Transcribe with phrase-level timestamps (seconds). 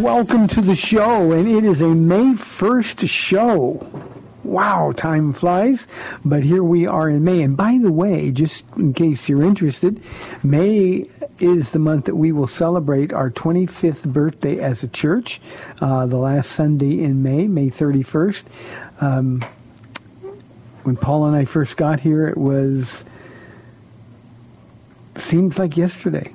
[0.00, 3.86] Welcome to the show, and it is a May 1st show.
[4.42, 5.86] Wow, time flies,
[6.24, 7.42] but here we are in May.
[7.42, 10.02] And by the way, just in case you're interested,
[10.42, 15.42] May is the month that we will celebrate our 25th birthday as a church,
[15.82, 18.44] uh, the last Sunday in May, May 31st.
[19.02, 19.44] Um,
[20.84, 23.04] when Paul and I first got here, it was
[25.16, 26.32] seems like yesterday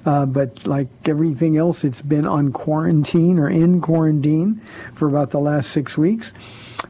[0.06, 4.62] uh, but like everything else, it's been on quarantine or in quarantine
[4.94, 6.32] for about the last six weeks.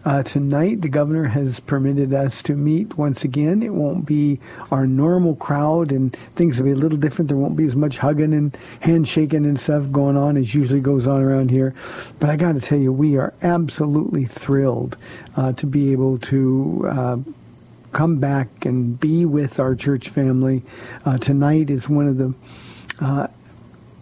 [0.06, 3.62] Uh, tonight, the governor has permitted us to meet once again.
[3.62, 4.40] It won't be
[4.72, 7.28] our normal crowd, and things will be a little different.
[7.28, 11.06] There won't be as much hugging and handshaking and stuff going on as usually goes
[11.06, 11.74] on around here.
[12.20, 14.96] But I got to tell you, we are absolutely thrilled
[15.36, 16.88] uh, to be able to.
[16.90, 17.18] Uh,
[17.92, 20.62] come back and be with our church family.
[21.06, 22.32] Uh, tonight is one of the
[23.04, 23.26] uh,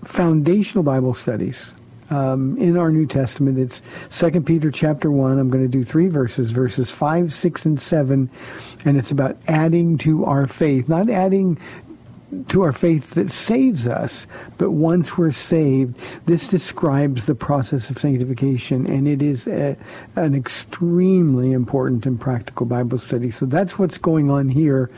[0.04, 1.74] foundational Bible studies
[2.09, 3.57] um, in our New Testament.
[3.57, 5.38] It's Second Peter chapter one.
[5.40, 8.29] I'm going to do three verses, verses five, six, and seven,
[8.85, 11.57] and it's about adding to our faith, not adding
[12.50, 14.28] to our faith that saves us,
[14.58, 19.78] but once we're saved, this describes the process of sanctification, and it is a,
[20.18, 23.32] an extremely important and practical Bible study.
[23.32, 24.90] So that's what's going on here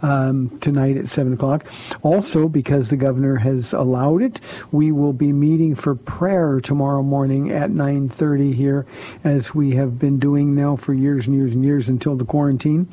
[0.00, 1.66] um, tonight at 7 o'clock.
[2.02, 4.40] Also, because the governor has allowed it,
[4.72, 8.86] we will be meeting for prayer tomorrow morning at 9.30 here,
[9.24, 12.88] as we have been doing now for years and years and years until the quarantine.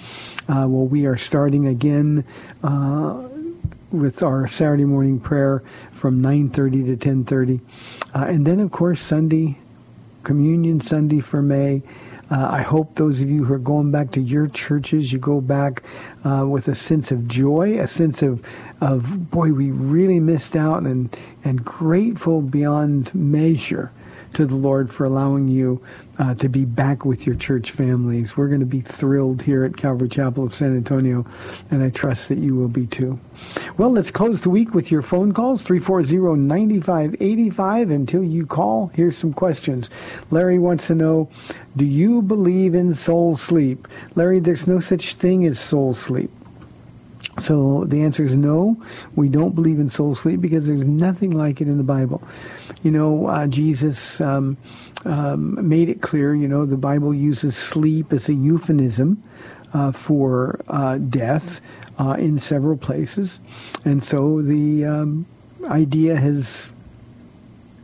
[0.49, 2.25] Uh, well, we are starting again
[2.63, 3.23] uh,
[3.91, 7.61] with our Saturday morning prayer from 9:30 to 10:30,
[8.13, 9.57] uh, and then of course Sunday,
[10.23, 11.83] Communion Sunday for May.
[12.31, 15.41] Uh, I hope those of you who are going back to your churches, you go
[15.41, 15.83] back
[16.23, 18.43] uh, with a sense of joy, a sense of,
[18.81, 23.91] of boy, we really missed out, and and grateful beyond measure
[24.33, 25.81] to the Lord for allowing you
[26.17, 28.37] uh, to be back with your church families.
[28.37, 31.25] We're going to be thrilled here at Calvary Chapel of San Antonio,
[31.71, 33.19] and I trust that you will be too.
[33.77, 37.93] Well, let's close the week with your phone calls, 340-9585.
[37.93, 39.89] Until you call, here's some questions.
[40.31, 41.29] Larry wants to know,
[41.75, 43.87] do you believe in soul sleep?
[44.15, 46.31] Larry, there's no such thing as soul sleep.
[47.39, 48.81] So the answer is no.
[49.15, 52.23] We don't believe in soul sleep because there's nothing like it in the Bible.
[52.81, 54.55] You know, uh, Jesus um,
[55.05, 56.35] um, made it clear.
[56.35, 59.21] You know, the Bible uses sleep as a euphemism
[59.73, 61.61] uh, for uh, death
[61.99, 63.39] uh, in several places,
[63.85, 65.25] and so the um,
[65.69, 66.69] idea has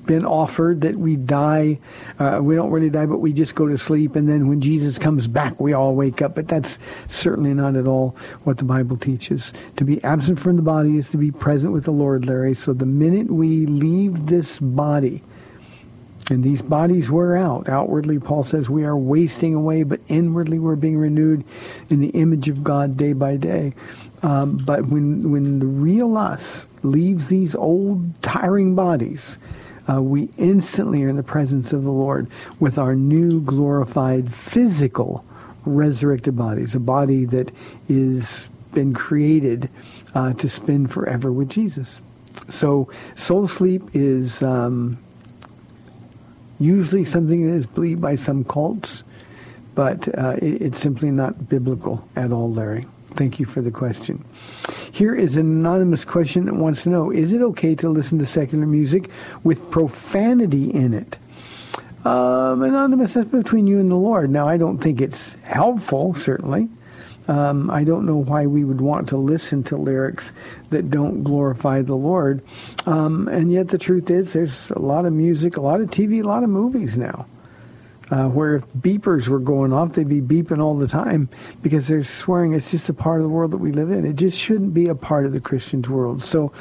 [0.05, 1.79] been offered that we die.
[2.19, 4.15] Uh, we don't really die, but we just go to sleep.
[4.15, 6.35] And then when Jesus comes back, we all wake up.
[6.35, 9.53] But that's certainly not at all what the Bible teaches.
[9.77, 12.53] To be absent from the body is to be present with the Lord, Larry.
[12.53, 15.23] So the minute we leave this body,
[16.31, 17.67] and these bodies wear out.
[17.67, 21.43] Outwardly, Paul says we are wasting away, but inwardly we're being renewed
[21.89, 23.73] in the image of God day by day.
[24.23, 29.37] Um, but when when the real us leaves these old tiring bodies,
[29.89, 32.29] uh, we instantly are in the presence of the Lord
[32.61, 35.25] with our new glorified physical
[35.65, 37.51] resurrected bodies, a body that
[37.89, 39.69] is been created
[40.15, 41.99] uh, to spend forever with Jesus.
[42.47, 44.97] So soul sleep is um,
[46.61, 49.03] usually something that is believed by some cults,
[49.75, 52.85] but uh, it, it's simply not biblical at all, Larry.
[53.15, 54.23] Thank you for the question.
[54.91, 58.25] Here is an anonymous question that wants to know, is it okay to listen to
[58.25, 59.09] secular music
[59.43, 61.17] with profanity in it?
[62.05, 64.29] Um, anonymous, that's between you and the Lord.
[64.29, 66.69] Now, I don't think it's helpful, certainly.
[67.27, 70.31] Um, I don't know why we would want to listen to lyrics
[70.69, 72.41] that don't glorify the Lord.
[72.85, 76.23] Um, and yet the truth is there's a lot of music, a lot of TV,
[76.23, 77.25] a lot of movies now
[78.11, 81.29] uh, where if beepers were going off, they'd be beeping all the time
[81.61, 84.05] because they're swearing it's just a part of the world that we live in.
[84.05, 86.23] It just shouldn't be a part of the Christian's world.
[86.23, 86.51] So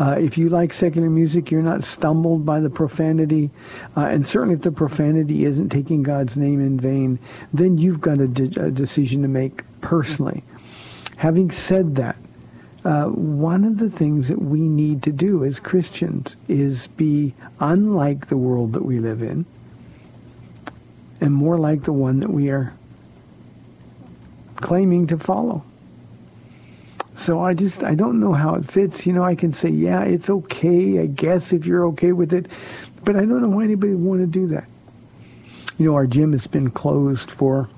[0.00, 3.50] uh, if you like secular music, you're not stumbled by the profanity.
[3.96, 7.18] Uh, and certainly if the profanity isn't taking God's name in vain,
[7.52, 10.42] then you've got a, de- a decision to make personally.
[11.16, 12.16] Having said that,
[12.84, 18.26] uh, one of the things that we need to do as Christians is be unlike
[18.26, 19.46] the world that we live in
[21.20, 22.74] and more like the one that we are
[24.56, 25.62] claiming to follow.
[27.16, 29.06] So I just, I don't know how it fits.
[29.06, 32.46] You know, I can say, yeah, it's okay, I guess, if you're okay with it.
[33.04, 34.64] But I don't know why anybody would want to do that.
[35.78, 37.68] You know, our gym has been closed for,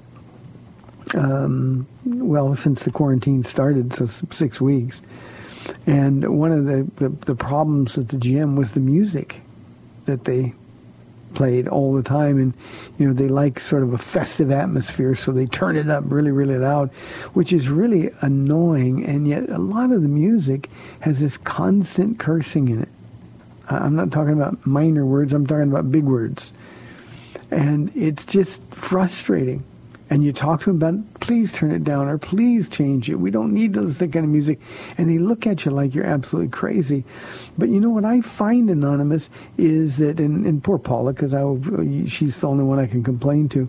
[1.15, 5.01] um, well, since the quarantine started, so six weeks.
[5.87, 9.41] And one of the, the, the problems at the gym was the music
[10.07, 10.55] that they
[11.35, 12.39] played all the time.
[12.39, 12.55] And
[12.99, 16.31] you know they like sort of a festive atmosphere so they turn it up really
[16.31, 16.91] really loud
[17.35, 19.05] which is really annoying.
[19.05, 20.71] And yet a lot of the music
[21.01, 22.89] has this constant cursing in it.
[23.69, 26.53] I'm not talking about minor words i'm talking about big words.
[27.51, 29.63] And it's just frustrating
[30.09, 33.17] and you talk to them about, please turn it down or please change it.
[33.17, 34.61] We don't need that kind of music.
[34.99, 37.05] And they look at you like you're absolutely crazy.
[37.59, 41.33] But you know what I find anonymous is that, and, and poor Paula, because
[42.11, 43.69] she's the only one I can complain to,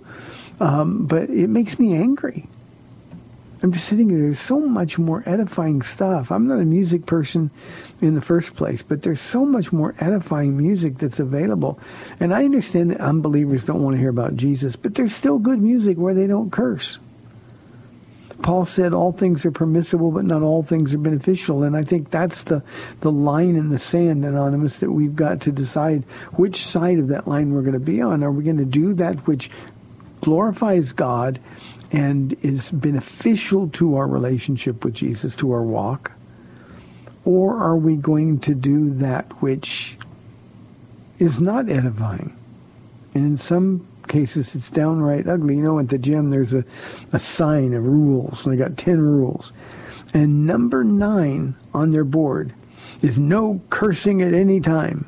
[0.60, 2.48] um, but it makes me angry.
[3.64, 4.20] I'm just sitting here.
[4.20, 6.32] There's so much more edifying stuff.
[6.32, 7.50] I'm not a music person
[8.02, 11.80] in the first place, but there's so much more edifying music that's available.
[12.20, 15.62] And I understand that unbelievers don't want to hear about Jesus, but there's still good
[15.62, 17.00] music where they don't curse.
[18.44, 21.64] Paul said all things are permissible, but not all things are beneficial.
[21.64, 22.62] And I think that's the,
[23.02, 27.28] the line in the sand, Anonymous, that we've got to decide which side of that
[27.28, 28.24] line we're going to be on.
[28.24, 29.50] Are we going to do that which
[30.22, 31.40] glorifies God
[31.92, 36.12] and is beneficial to our relationship with Jesus, to our walk?
[37.26, 39.98] Or are we going to do that which
[41.20, 42.36] is not edifying?
[43.14, 45.56] And in some cases, it's downright ugly.
[45.56, 46.64] You know, at the gym, there's a,
[47.14, 48.46] a sign of rules.
[48.46, 49.52] And they got 10 rules.
[50.14, 52.54] And number nine on their board
[53.02, 55.06] is no cursing at any time.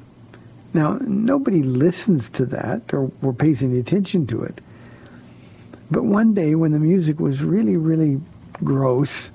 [0.74, 4.62] Now, nobody listens to that or, or pays any attention to it.
[5.92, 8.22] But one day when the music was really, really
[8.64, 9.32] gross,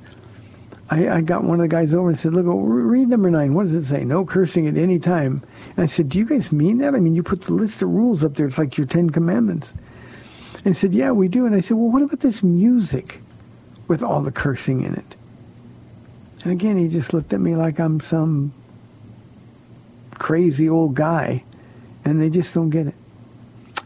[0.91, 3.55] I, I got one of the guys over and said, look, read number nine.
[3.55, 4.05] What does it say?
[4.05, 5.43] No cursing at any time.
[5.77, 6.95] And I said, do you guys mean that?
[6.95, 8.47] I mean, you put the list of rules up there.
[8.47, 9.73] It's like your Ten Commandments.
[10.65, 11.47] And he said, yeah, we do.
[11.47, 13.21] And I said, well, what about this music
[13.89, 15.15] with all the cursing in it?
[16.45, 18.53] And again, he just looked at me like I'm some
[20.15, 21.43] crazy old guy.
[22.05, 22.95] And they just don't get it.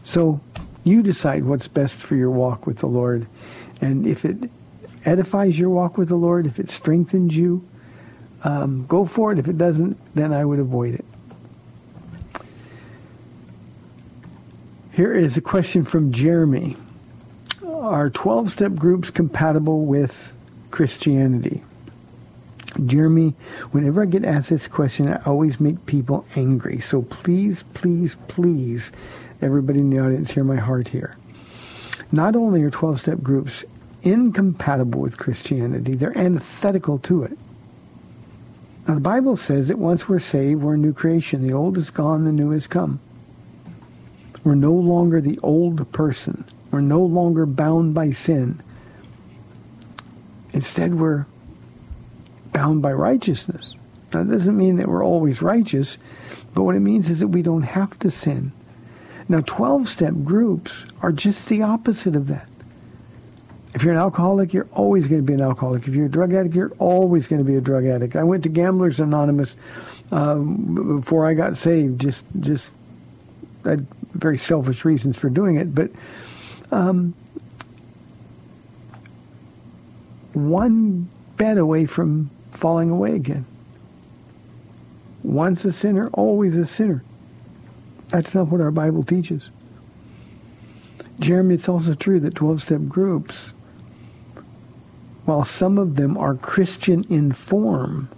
[0.03, 0.41] So
[0.83, 3.27] you decide what's best for your walk with the Lord.
[3.81, 4.49] And if it
[5.05, 7.67] edifies your walk with the Lord, if it strengthens you,
[8.43, 9.39] um, go for it.
[9.39, 11.05] If it doesn't, then I would avoid it.
[14.93, 16.75] Here is a question from Jeremy.
[17.65, 20.33] Are 12-step groups compatible with
[20.71, 21.63] Christianity?
[22.87, 23.35] Jeremy,
[23.71, 26.79] whenever I get asked this question, I always make people angry.
[26.79, 28.91] So please, please, please
[29.41, 31.15] everybody in the audience hear my heart here.
[32.11, 33.63] Not only are 12-step groups
[34.01, 37.37] incompatible with Christianity, they're antithetical to it.
[38.87, 41.45] Now, the Bible says that once we're saved, we're a new creation.
[41.45, 42.99] The old is gone, the new has come.
[44.43, 46.45] We're no longer the old person.
[46.71, 48.61] We're no longer bound by sin.
[50.53, 51.25] Instead, we're
[52.59, 53.75] bound by righteousness.
[54.11, 55.97] Now, that doesn't mean that we're always righteous,
[56.53, 58.51] but what it means is that we don't have to sin.
[59.29, 62.49] Now, 12-step groups are just the opposite of that.
[63.73, 65.87] If you're an alcoholic, you're always going to be an alcoholic.
[65.87, 68.17] If you're a drug addict, you're always going to be a drug addict.
[68.17, 69.55] I went to Gamblers Anonymous
[70.11, 72.01] um, before I got saved.
[72.01, 72.71] Just, just
[73.63, 75.91] I had very selfish reasons for doing it, but
[76.71, 77.13] um,
[80.33, 83.45] one bet away from falling away again.
[85.23, 87.03] Once a sinner, always a sinner.
[88.09, 89.49] That's not what our Bible teaches.
[91.19, 93.53] Jeremy, it's also true that 12-step groups,
[95.25, 98.09] while some of them are Christian in form,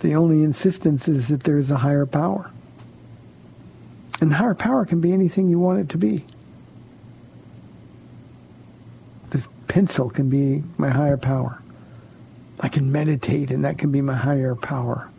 [0.00, 2.50] the only insistence is that there is a higher power.
[4.20, 6.24] And higher power can be anything you want it to be.
[9.30, 11.62] This pencil can be my higher power.
[12.60, 15.10] I can meditate and that can be my higher power.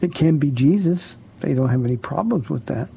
[0.00, 1.16] It can be Jesus.
[1.40, 2.88] They don't have any problems with that.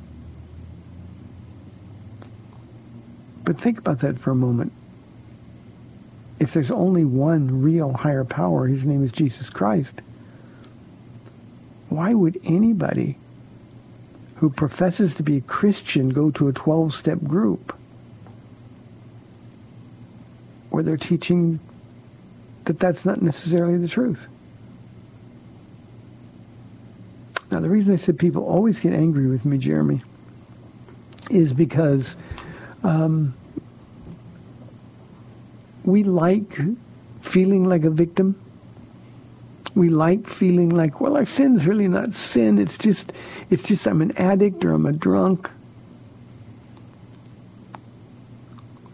[3.43, 4.72] But think about that for a moment.
[6.39, 10.01] If there's only one real higher power, his name is Jesus Christ,
[11.89, 13.17] why would anybody
[14.36, 17.75] who professes to be a Christian go to a 12-step group
[20.72, 21.60] where they're teaching
[22.66, 24.28] that that's not necessarily the truth?
[27.51, 30.01] Now, the reason I said people always get angry with me, Jeremy,
[31.30, 32.16] is because
[32.84, 33.34] um,
[35.84, 36.58] we like
[37.22, 38.40] feeling like a victim.
[39.75, 42.58] We like feeling like, well, our sin's really not sin.
[42.58, 43.12] It's just,
[43.50, 45.50] it's just I'm an addict or I'm a drunk.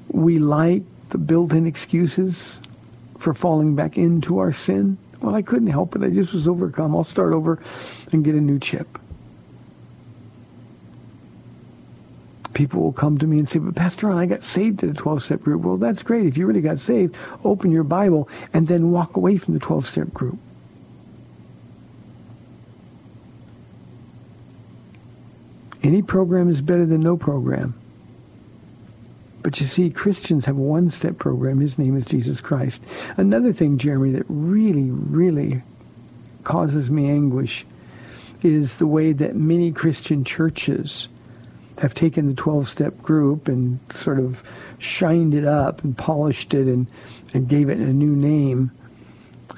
[0.10, 2.60] We like the built-in excuses
[3.18, 4.98] for falling back into our sin.
[5.22, 6.04] Well, I couldn't help it.
[6.04, 6.96] I just was overcome.
[6.96, 7.60] I'll start over
[8.12, 9.00] and get a new chip.
[12.54, 14.94] People will come to me and say, but Pastor Ron, I got saved at a
[14.94, 15.62] 12-step group.
[15.62, 16.26] Well, that's great.
[16.26, 20.14] If you really got saved, open your Bible and then walk away from the 12-step
[20.14, 20.38] group.
[25.84, 27.76] Any program is better than no program.
[29.44, 31.60] But you see, Christians have one-step program.
[31.60, 32.82] His name is Jesus Christ.
[33.17, 35.62] Another thing, Jeremy, that really, really
[36.44, 37.65] causes me anguish
[38.44, 41.08] is the way that many Christian churches
[41.77, 44.44] have taken the 12-step group and sort of
[44.79, 46.88] shined it up and polished it and,
[47.34, 48.72] and gave it a new name.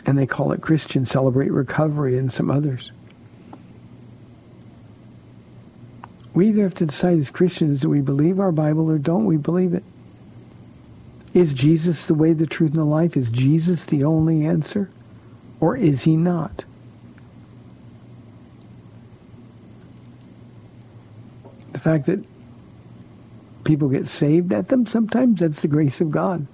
[0.06, 2.92] And they call it Christian Celebrate Recovery and some others.
[6.34, 9.38] We either have to decide as Christians, do we believe our Bible or don't we
[9.38, 9.84] believe it?
[11.34, 13.16] Is Jesus the way, the truth, and the life?
[13.18, 14.90] Is Jesus the only answer?
[15.60, 16.66] Or is he not?
[21.74, 22.24] The fact that
[23.64, 26.48] people get saved at them, sometimes that's the grace of God.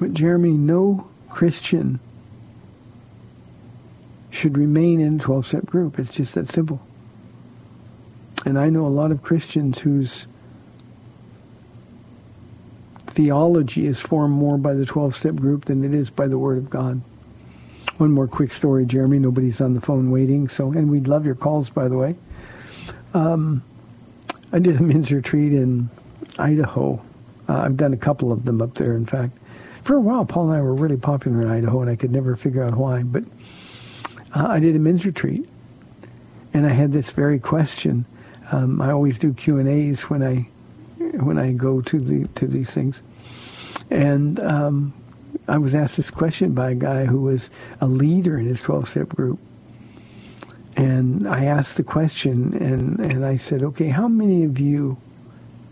[0.00, 2.00] But Jeremy, no Christian
[4.30, 5.98] should remain in a 12-step group.
[5.98, 6.80] It's just that simple.
[8.44, 10.26] And I know a lot of Christians whose
[13.08, 16.70] theology is formed more by the 12-step group than it is by the Word of
[16.70, 17.00] God.
[17.96, 19.18] One more quick story, Jeremy.
[19.18, 22.14] Nobody's on the phone waiting, so and we'd love your calls, by the way.
[23.12, 23.62] Um,
[24.52, 25.90] I did a men's retreat in
[26.38, 27.02] Idaho.
[27.48, 29.36] Uh, I've done a couple of them up there, in fact.
[29.82, 32.36] For a while, Paul and I were really popular in Idaho, and I could never
[32.36, 33.02] figure out why.
[33.02, 33.24] But
[34.34, 35.48] uh, I did a men's retreat,
[36.54, 38.04] and I had this very question.
[38.50, 40.48] Um, I always do Q and A's when I
[41.18, 43.02] when I go to the to these things,
[43.90, 44.92] and um,
[45.46, 47.50] I was asked this question by a guy who was
[47.80, 49.38] a leader in his 12-step group,
[50.76, 54.96] and I asked the question, and and I said, okay, how many of you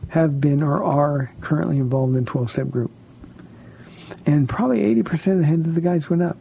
[0.08, 2.90] have been or are currently involved in 12-step group?
[4.24, 6.36] And probably 80% of the hands of the guys went up.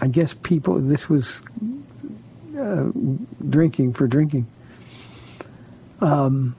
[0.00, 1.40] I guess people, this was
[3.48, 4.46] drinking for drinking.
[6.00, 6.54] Um,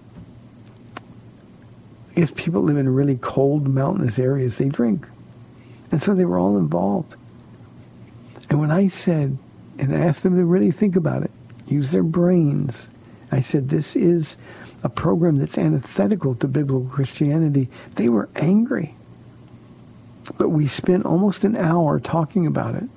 [2.35, 4.57] people live in really cold mountainous areas.
[4.57, 5.05] They drink.
[5.91, 7.15] And so they were all involved.
[8.49, 9.37] And when I said,
[9.77, 11.31] and asked them to really think about it,
[11.67, 12.89] use their brains,
[13.31, 14.37] I said, this is
[14.83, 17.69] a program that's antithetical to biblical Christianity.
[17.95, 18.95] They were angry.
[20.37, 22.89] But we spent almost an hour talking about it.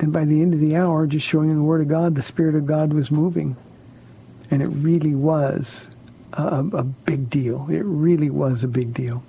[0.00, 2.22] And by the end of the hour, just showing in the Word of God, the
[2.22, 3.54] Spirit of God was moving.
[4.50, 5.88] And it really was
[6.32, 7.68] a, a big deal.
[7.70, 9.22] It really was a big deal.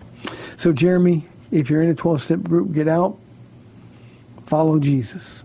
[0.56, 3.18] So, Jeremy, if you're in a 12-step group, get out,
[4.46, 5.44] follow Jesus.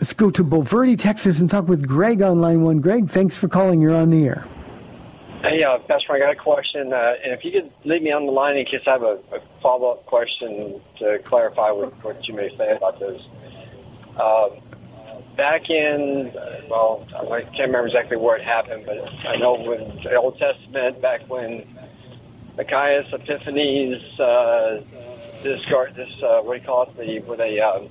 [0.00, 2.80] Let's go to Bulverde, Texas, and talk with Greg on line one.
[2.80, 3.80] Greg, thanks for calling.
[3.80, 4.46] You're on the air.
[5.42, 8.26] Hey, uh, Pastor, I got a question, uh, and if you could leave me on
[8.26, 12.34] the line in case I have a, a follow-up question to clarify what, what you
[12.34, 13.22] may say about this.
[14.18, 14.50] Uh,
[15.36, 16.30] back in,
[16.68, 21.00] well, I can't remember exactly where it happened, but I know when the Old Testament,
[21.00, 21.64] back when
[22.58, 24.82] Antiochus Epiphanes uh,
[25.42, 27.88] discard this, uh, what do you call it, the where they um,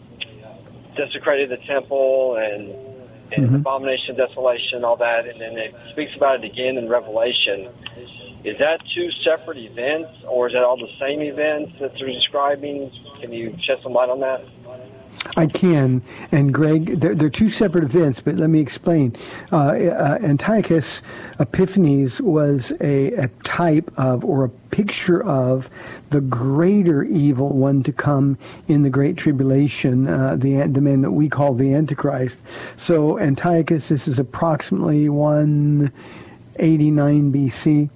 [0.96, 2.89] desecrated the temple and
[3.32, 3.56] and Mhm.
[3.56, 7.70] abomination, desolation, all that, and then it speaks about it again in Revelation.
[8.44, 12.90] Is that two separate events, or is that all the same events that they're describing?
[13.20, 14.42] Can you shed some light on that?
[15.36, 16.02] I can.
[16.32, 19.16] And Greg, they're, they're two separate events, but let me explain.
[19.52, 21.02] Uh, uh, Antiochus
[21.40, 25.70] Epiphanes was a, a type of or a picture of
[26.10, 31.12] the greater evil one to come in the Great Tribulation, uh, the, the man that
[31.12, 32.38] we call the Antichrist.
[32.78, 37.90] So Antiochus, this is approximately 189 BC.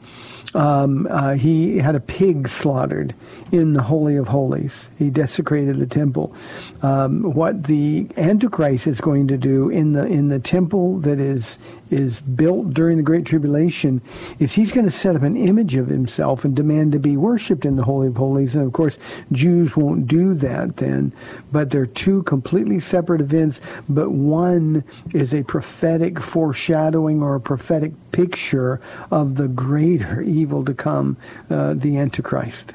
[0.55, 3.15] Um, uh, he had a pig slaughtered
[3.51, 4.89] in the Holy of Holies.
[4.97, 6.33] He desecrated the temple.
[6.81, 11.57] Um, what the Antichrist is going to do in the in the temple that is
[11.89, 14.01] is built during the Great Tribulation
[14.39, 17.65] is he's going to set up an image of himself and demand to be worshipped
[17.65, 18.55] in the Holy of Holies.
[18.55, 18.97] And of course,
[19.31, 21.13] Jews won't do that then.
[21.51, 23.61] But they're two completely separate events.
[23.87, 24.83] But one
[25.13, 28.81] is a prophetic foreshadowing or a prophetic picture
[29.11, 31.17] of the greater evil to come,
[31.49, 32.73] uh, the Antichrist.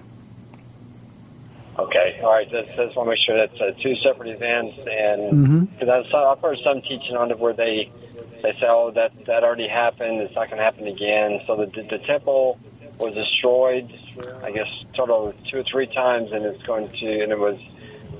[1.79, 2.51] Okay, all right.
[2.51, 6.59] That's, that's want to make sure that's uh, two separate events, and because I've heard
[6.65, 7.91] some teaching on it where they
[8.43, 10.21] they say, "Oh, that that already happened.
[10.21, 12.59] It's not going to happen again." So the the temple
[12.99, 13.93] was destroyed,
[14.43, 17.61] I guess, total of two or three times, and it's going to and it was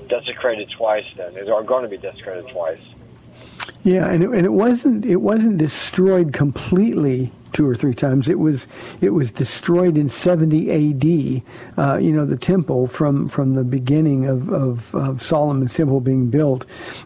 [0.07, 1.05] desecrated twice.
[1.17, 2.79] Then it's going to be desecrated twice.
[3.83, 8.29] Yeah, and it, and it wasn't it wasn't destroyed completely two or three times.
[8.29, 8.67] It was
[9.01, 11.43] it was destroyed in 70 A.D.
[11.77, 16.29] Uh, you know, the temple from from the beginning of, of, of Solomon's temple being
[16.29, 16.65] built.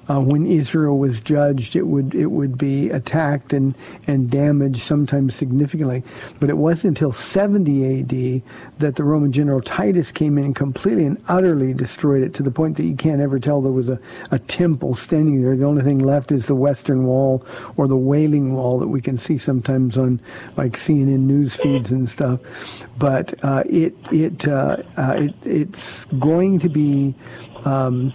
[0.09, 3.75] Uh, when Israel was judged, it would it would be attacked and
[4.07, 6.03] and damaged, sometimes significantly.
[6.39, 8.43] But it wasn't until 70 A.D.
[8.79, 12.51] that the Roman general Titus came in and completely and utterly destroyed it to the
[12.51, 13.99] point that you can't ever tell there was a,
[14.31, 15.55] a temple standing there.
[15.55, 17.45] The only thing left is the western wall
[17.77, 20.19] or the Wailing Wall that we can see sometimes on
[20.57, 22.39] like CNN news feeds and stuff.
[22.97, 27.13] But uh, it it, uh, uh, it it's going to be.
[27.65, 28.13] Um,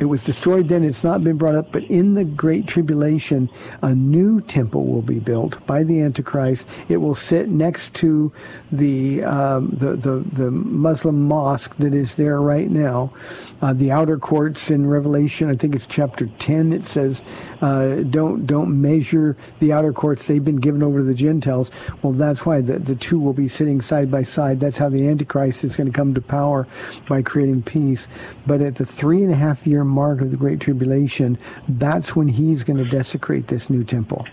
[0.00, 0.82] it was destroyed then.
[0.82, 3.50] It's not been brought up, but in the Great Tribulation,
[3.82, 6.66] a new temple will be built by the Antichrist.
[6.88, 8.32] It will sit next to
[8.72, 13.12] the um, the, the the Muslim mosque that is there right now.
[13.60, 16.72] Uh, the outer courts in Revelation, I think it's chapter 10.
[16.72, 17.22] It says,
[17.60, 22.14] uh, "Don't don't measure the outer courts; they've been given over to the Gentiles." Well,
[22.14, 24.60] that's why the the two will be sitting side by side.
[24.60, 26.66] That's how the Antichrist is going to come to power
[27.06, 28.08] by creating peace.
[28.46, 32.28] But at the three and a half year mark of the Great Tribulation, that's when
[32.28, 34.26] he's going to desecrate this new temple.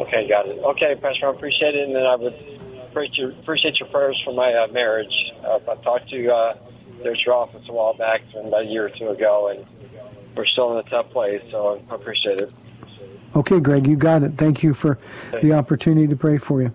[0.00, 0.58] Okay, got it.
[0.58, 2.34] Okay, Pastor, I appreciate it, and then I would
[2.88, 5.12] appreciate your, appreciate your prayers for my uh, marriage.
[5.44, 6.56] Uh, I talked to uh,
[7.02, 9.64] their your office a while back, about a year or two ago, and
[10.36, 12.52] we're still in a tough place, so I appreciate it.
[13.36, 14.32] Okay, Greg, you got it.
[14.36, 14.98] Thank you for
[15.42, 16.72] the opportunity to pray for you.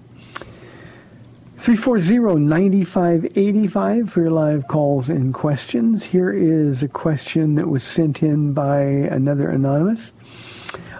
[1.60, 6.06] 340-9585 for your live calls and questions.
[6.06, 10.13] Here is a question that was sent in by another anonymous.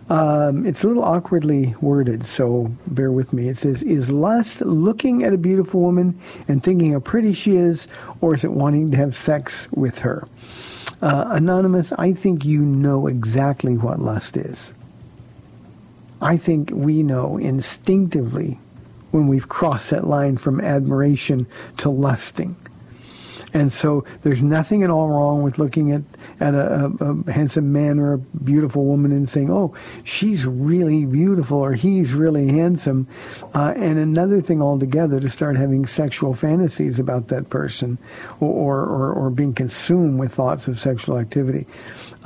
[0.10, 3.48] Um, it's a little awkwardly worded, so bear with me.
[3.48, 6.20] It says, is lust looking at a beautiful woman
[6.50, 7.88] and thinking how pretty she is,
[8.20, 10.28] or is it wanting to have sex with her?
[11.02, 14.74] Uh, anonymous, I think you know exactly what lust is.
[16.22, 18.60] I think we know instinctively
[19.12, 22.56] when we've crossed that line from admiration to lusting.
[23.54, 26.02] And so there's nothing at all wrong with looking at,
[26.40, 31.06] at a, a, a handsome man or a beautiful woman and saying, oh, she's really
[31.06, 33.08] beautiful or he's really handsome.
[33.56, 37.98] Uh, and another thing altogether to start having sexual fantasies about that person
[38.40, 41.66] or, or, or being consumed with thoughts of sexual activity.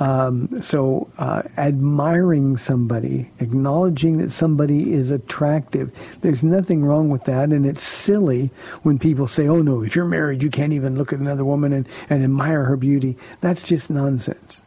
[0.00, 7.50] Um, so uh, admiring somebody, acknowledging that somebody is attractive, there's nothing wrong with that.
[7.50, 8.50] And it's silly
[8.82, 11.72] when people say, oh no, if you're married, you can't even look at another woman
[11.72, 13.16] and, and admire her beauty.
[13.40, 14.60] That's just nonsense.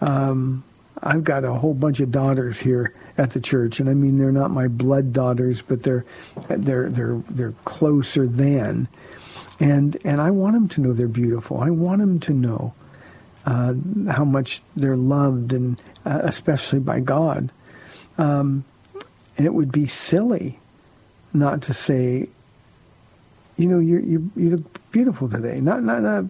[0.00, 0.62] Um,
[1.02, 4.32] I've got a whole bunch of daughters here at the church, and I mean they're
[4.32, 6.04] not my blood daughters, but they're
[6.48, 8.88] they're they're they're closer than,
[9.60, 11.58] and and I want them to know they're beautiful.
[11.58, 12.74] I want them to know
[13.46, 13.74] uh,
[14.10, 17.50] how much they're loved, and uh, especially by God.
[18.18, 18.64] Um,
[19.36, 20.58] and it would be silly
[21.32, 22.28] not to say,
[23.56, 25.60] you know, you you you look beautiful today.
[25.60, 26.28] Not not a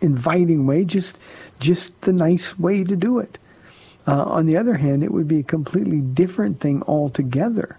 [0.00, 1.16] inviting way, just
[1.58, 3.38] just the nice way to do it.
[4.06, 7.78] Uh, on the other hand, it would be a completely different thing altogether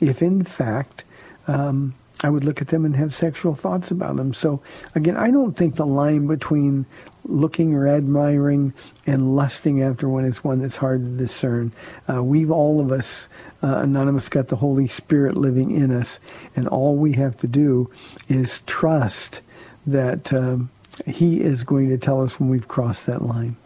[0.00, 1.04] if, in fact,
[1.46, 4.34] um, I would look at them and have sexual thoughts about them.
[4.34, 4.60] So,
[4.94, 6.86] again, I don't think the line between
[7.24, 8.72] looking or admiring
[9.06, 11.72] and lusting after one is one that's hard to discern.
[12.08, 13.28] Uh, we've all of us,
[13.62, 16.18] uh, Anonymous, got the Holy Spirit living in us,
[16.56, 17.90] and all we have to do
[18.28, 19.40] is trust
[19.86, 20.70] that um,
[21.06, 23.56] He is going to tell us when we've crossed that line.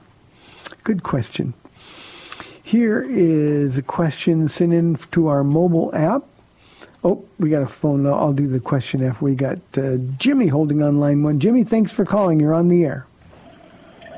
[0.85, 1.55] Good question.
[2.63, 6.25] Here is a question sent in to our mobile app.
[7.05, 8.07] Oh, we got a phone.
[8.07, 11.39] I'll do the question after we got uh, Jimmy holding on line one.
[11.41, 12.41] Jimmy, thanks for calling.
[12.41, 13.07] You're on the air.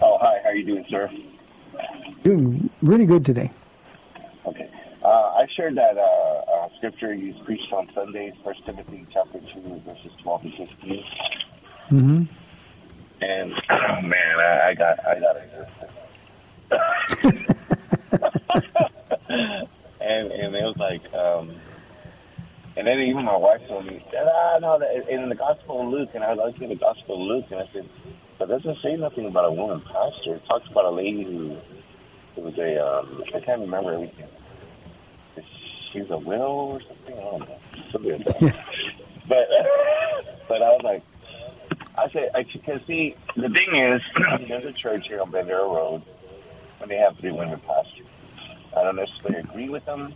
[0.02, 0.40] Oh, hi.
[0.42, 1.10] How are you doing, sir?
[2.22, 3.50] Doing really good today.
[4.44, 4.68] Okay.
[5.02, 9.80] Uh, I shared that uh, uh, scripture you preached on Sundays, First Timothy chapter two,
[9.86, 11.04] verses twelve and 15
[11.90, 12.24] Mm-hmm.
[13.22, 15.50] And oh man, I, I got I got it.
[20.00, 21.50] and and it was like, um,
[22.76, 26.10] and then even my wife told me, ah, no, that, in the Gospel of Luke,
[26.14, 27.88] and I was looked at the Gospel of Luke, and I said,
[28.40, 30.36] it doesn't say nothing about a woman pastor.
[30.36, 31.56] It talks about a lady who,
[32.34, 34.28] who was a, um, I can't remember everything.
[35.92, 37.18] She's a widow or something.
[37.18, 37.58] I don't know,
[37.90, 38.40] something like that.
[39.28, 39.48] but
[40.48, 41.02] but I was like,
[41.98, 43.16] I said, I can see.
[43.36, 44.02] The thing is,
[44.48, 46.02] there's a church here on Bandera Road,
[46.80, 48.06] and they have three women pastors.
[48.76, 50.14] I don't necessarily agree with them.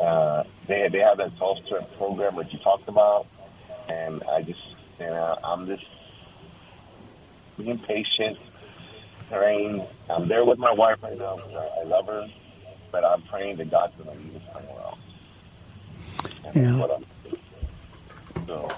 [0.00, 3.26] Uh, they they have that self strength program that you talked about,
[3.88, 4.60] and I just
[5.00, 5.84] you know I'm just
[7.56, 8.38] being patient,
[9.30, 9.86] praying.
[10.10, 11.38] I'm there with my wife right now.
[11.56, 12.26] I, I love her,
[12.92, 14.98] but I'm praying that God's going to lead us somewhere else.
[16.44, 16.62] And Yeah.
[16.62, 17.04] that's what I'm.
[18.46, 18.68] So,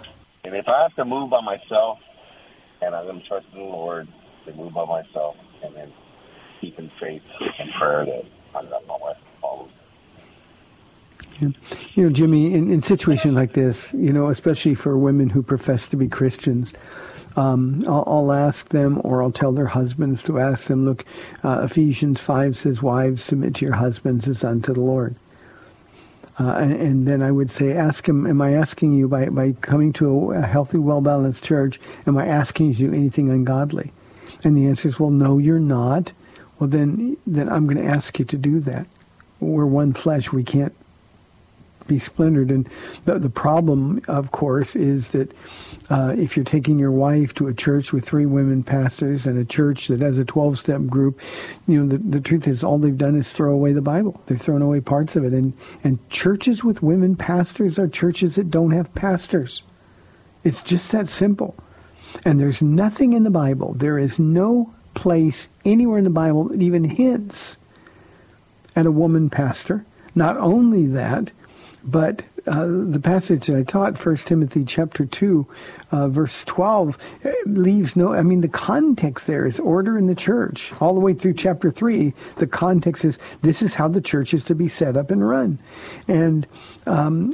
[0.44, 1.98] and if I have to move by myself,
[2.80, 4.08] and I'm going to trust in the Lord
[4.46, 5.92] to move by myself, and then
[6.60, 7.22] keep in faith
[7.58, 9.70] and prayer that I'm not my wife follows.
[11.40, 11.54] You
[12.04, 15.96] know, Jimmy, in, in situations like this, you know, especially for women who profess to
[15.96, 16.72] be Christians,
[17.38, 21.04] um, I'll, I'll ask them or I'll tell their husbands to ask them, look,
[21.44, 25.14] uh, Ephesians 5 says, wives, submit to your husbands as unto the Lord.
[26.40, 29.52] Uh, and, and then I would say, ask him, am I asking you by, by
[29.60, 33.92] coming to a, a healthy, well-balanced church, am I asking you to do anything ungodly?
[34.42, 36.10] And the answer is, well, no, you're not.
[36.58, 38.88] Well, then, then I'm going to ask you to do that.
[39.38, 40.32] We're one flesh.
[40.32, 40.74] We can't
[41.88, 42.50] be splintered.
[42.50, 42.68] And
[43.04, 45.32] the, the problem, of course, is that
[45.90, 49.44] uh, if you're taking your wife to a church with three women pastors and a
[49.44, 51.18] church that has a 12-step group,
[51.66, 54.20] you know, the, the truth is all they've done is throw away the Bible.
[54.26, 55.32] They've thrown away parts of it.
[55.32, 59.62] And, and churches with women pastors are churches that don't have pastors.
[60.44, 61.54] It's just that simple.
[62.24, 63.74] And there's nothing in the Bible.
[63.74, 67.56] There is no place anywhere in the Bible that even hints
[68.74, 69.84] at a woman pastor.
[70.14, 71.32] Not only that,
[71.90, 75.46] but uh, the passage that I taught, 1 Timothy chapter 2,
[75.90, 80.14] uh, verse 12, eh, leaves no, I mean, the context there is order in the
[80.14, 80.72] church.
[80.80, 84.44] All the way through chapter 3, the context is this is how the church is
[84.44, 85.58] to be set up and run.
[86.08, 86.46] And
[86.86, 87.32] um,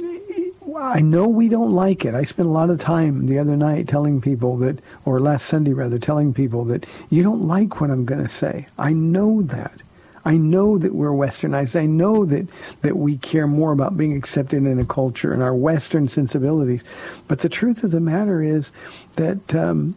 [0.77, 2.15] I know we don't like it.
[2.15, 5.73] I spent a lot of time the other night telling people that, or last Sunday
[5.73, 8.67] rather, telling people that you don't like what I'm going to say.
[8.77, 9.81] I know that.
[10.25, 11.79] I know that we're westernized.
[11.79, 12.47] I know that,
[12.81, 16.83] that we care more about being accepted in a culture and our Western sensibilities.
[17.27, 18.71] But the truth of the matter is
[19.17, 19.95] that um,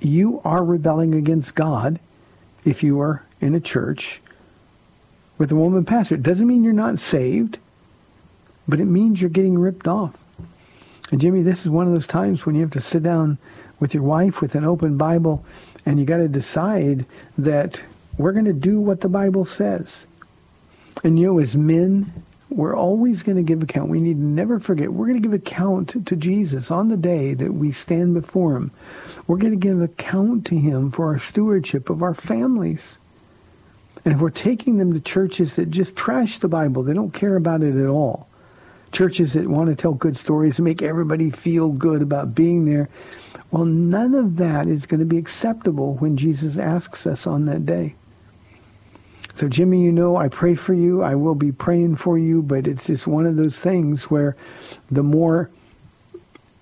[0.00, 1.98] you are rebelling against God
[2.64, 4.20] if you are in a church
[5.38, 6.14] with a woman pastor.
[6.14, 7.58] It doesn't mean you're not saved,
[8.68, 10.16] but it means you're getting ripped off.
[11.10, 13.38] And Jimmy, this is one of those times when you have to sit down
[13.80, 15.44] with your wife with an open Bible
[15.84, 17.04] and you got to decide
[17.36, 17.82] that
[18.18, 20.06] we're going to do what the Bible says.
[21.04, 22.12] And you know, as men,
[22.50, 23.88] we're always going to give account.
[23.88, 27.34] We need to never forget, we're going to give account to Jesus on the day
[27.34, 28.70] that we stand before him.
[29.26, 32.98] We're going to give account to him for our stewardship of our families.
[34.04, 37.36] And if we're taking them to churches that just trash the Bible, they don't care
[37.36, 38.28] about it at all.
[38.90, 42.88] Churches that want to tell good stories and make everybody feel good about being there.
[43.50, 47.64] Well, none of that is going to be acceptable when Jesus asks us on that
[47.64, 47.94] day.
[49.34, 51.02] So, Jimmy, you know, I pray for you.
[51.02, 54.36] I will be praying for you, but it's just one of those things where
[54.90, 55.50] the more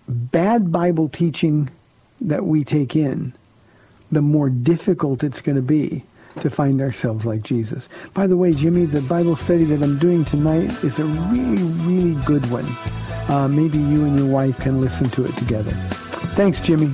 [0.09, 1.71] bad Bible teaching
[2.21, 3.33] that we take in,
[4.13, 6.05] the more difficult it's going to be
[6.41, 7.89] to find ourselves like Jesus.
[8.15, 12.25] By the way, Jimmy, the Bible study that I'm doing tonight is a really, really
[12.25, 12.67] good one.
[13.29, 15.73] Uh, maybe you and your wife can listen to it together.
[16.35, 16.91] Thanks, Jimmy.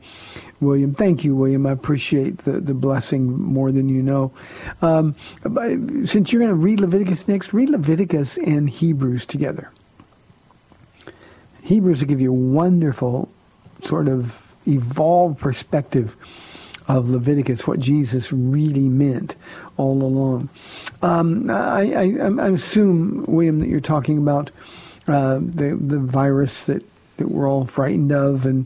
[0.60, 1.66] William, thank you, William.
[1.66, 4.32] I appreciate the, the blessing more than you know.
[4.82, 5.16] Um,
[6.06, 9.72] since you're going to read Leviticus next, read Leviticus and Hebrews together.
[11.64, 13.30] Hebrews will give you a wonderful
[13.84, 16.16] sort of evolved perspective
[16.88, 19.36] of Leviticus, what Jesus really meant
[19.78, 20.50] all along.
[21.02, 24.52] Um, I, I, I assume, William, that you're talking about
[25.08, 26.84] uh, the the virus that,
[27.18, 28.66] that we're all frightened of, and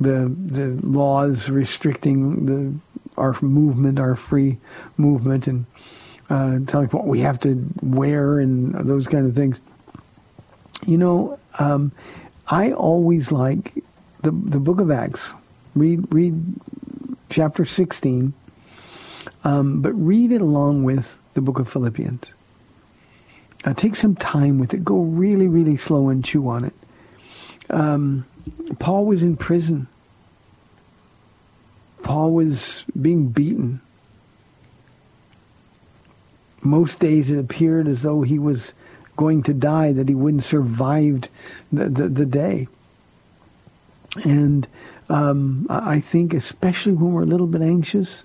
[0.00, 2.74] the the laws restricting the
[3.16, 4.58] our movement, our free
[4.96, 5.66] movement, and
[6.28, 9.60] uh, telling what we have to wear and those kind of things.
[10.86, 11.92] You know, um,
[12.48, 13.74] I always like
[14.22, 15.28] the the Book of Acts.
[15.74, 16.42] Read read
[17.28, 18.32] chapter 16,
[19.44, 22.32] um, but read it along with the book of Philippians.
[23.64, 24.84] Uh, take some time with it.
[24.84, 26.74] Go really, really slow and chew on it.
[27.70, 28.26] Um,
[28.78, 29.88] Paul was in prison.
[32.02, 33.80] Paul was being beaten.
[36.62, 38.72] Most days it appeared as though he was
[39.16, 41.28] going to die, that he wouldn't survive
[41.72, 42.68] the, the, the day.
[44.24, 44.68] And
[45.08, 48.24] um, I think, especially when we're a little bit anxious,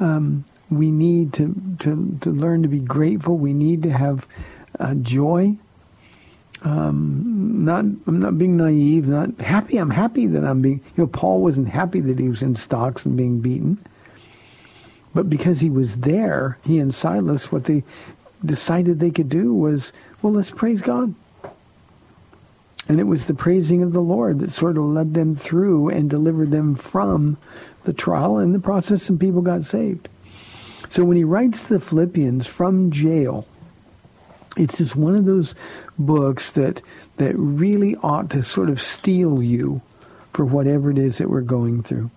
[0.00, 3.36] um, we need to, to, to learn to be grateful.
[3.36, 4.26] We need to have
[4.78, 5.56] uh, joy.
[6.62, 9.06] Um, not, I'm not being naive.
[9.06, 9.76] Not happy.
[9.76, 10.80] I'm happy that I'm being.
[10.96, 13.78] You know, Paul wasn't happy that he was in stocks and being beaten.
[15.14, 17.82] But because he was there, he and Silas, what they
[18.44, 21.14] decided they could do was, well, let's praise God.
[22.88, 26.10] And it was the praising of the Lord that sort of led them through and
[26.10, 27.36] delivered them from
[27.84, 28.38] the trial.
[28.38, 30.08] And the process, some people got saved.
[30.90, 33.46] So when he writes the Philippians from jail,
[34.56, 35.54] it's just one of those
[35.98, 36.82] books that
[37.16, 39.80] that really ought to sort of steel you
[40.32, 42.10] for whatever it is that we're going through.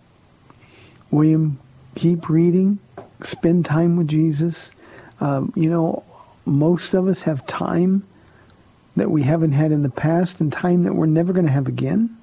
[1.11, 1.59] William,
[1.95, 2.79] keep reading.
[3.23, 4.71] Spend time with Jesus.
[5.19, 6.03] Um, you know,
[6.45, 8.05] most of us have time
[8.95, 11.67] that we haven't had in the past and time that we're never going to have
[11.67, 12.15] again.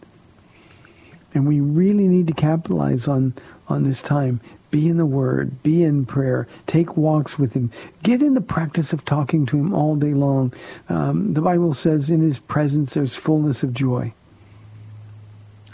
[1.34, 3.34] And we really need to capitalize on,
[3.68, 4.40] on this time.
[4.70, 5.62] Be in the Word.
[5.62, 6.48] Be in prayer.
[6.66, 7.70] Take walks with Him.
[8.02, 10.52] Get in the practice of talking to Him all day long.
[10.88, 14.12] Um, the Bible says in His presence there's fullness of joy.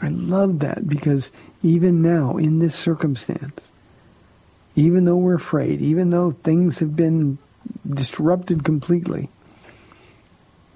[0.03, 1.31] I love that because
[1.63, 3.71] even now, in this circumstance,
[4.77, 7.39] even though we're afraid, even though things have been
[7.89, 9.29] disrupted completely,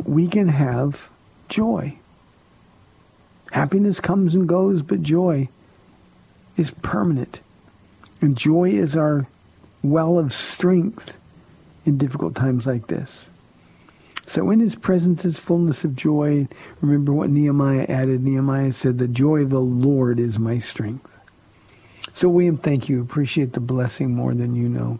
[0.04, 1.08] we can have
[1.48, 1.96] joy.
[3.52, 5.46] Happiness comes and goes, but joy
[6.56, 7.40] is permanent.
[8.22, 9.26] And joy is our
[9.82, 11.14] well of strength
[11.84, 13.26] in difficult times like this.
[14.26, 16.48] So in his presence is fullness of joy.
[16.80, 18.24] Remember what Nehemiah added.
[18.24, 21.10] Nehemiah said, the joy of the Lord is my strength.
[22.14, 23.02] So William, thank you.
[23.02, 24.98] Appreciate the blessing more than you know.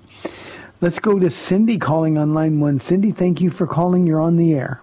[0.83, 2.81] Let's go to Cindy calling on line one.
[2.81, 4.07] Cindy, thank you for calling.
[4.07, 4.83] You're on the air.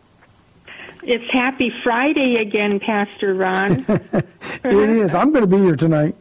[1.12, 3.84] It's Happy Friday again, Pastor Ron.
[4.64, 5.16] It is.
[5.16, 6.16] I'm going to be here tonight.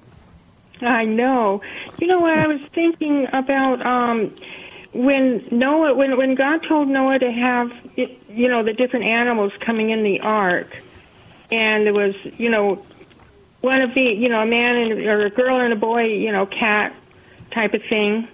[0.80, 1.60] I know.
[1.98, 4.34] You know what I was thinking about um
[4.92, 9.90] when Noah when when God told Noah to have you know the different animals coming
[9.90, 10.74] in the ark
[11.50, 12.82] and there was you know
[13.60, 16.32] one of the you know a man and or a girl and a boy you
[16.32, 16.94] know cat
[17.50, 18.28] type of thing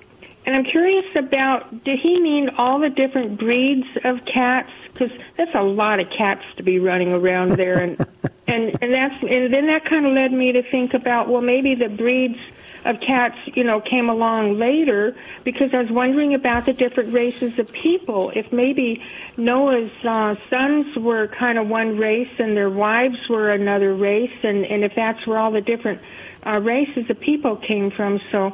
[0.47, 4.71] and I'm curious about did he mean all the different breeds of cats?
[4.93, 7.79] Because that's a lot of cats to be running around there.
[7.79, 7.99] And
[8.47, 11.75] and and that's and then that kind of led me to think about well maybe
[11.75, 12.39] the breeds
[12.85, 17.59] of cats you know came along later because I was wondering about the different races
[17.59, 18.31] of people.
[18.35, 19.03] If maybe
[19.39, 24.67] Noah's uh, sons were kind of one race and their wives were another race and
[24.67, 26.03] and if that's where all the different
[26.47, 28.21] uh, races of people came from.
[28.31, 28.53] So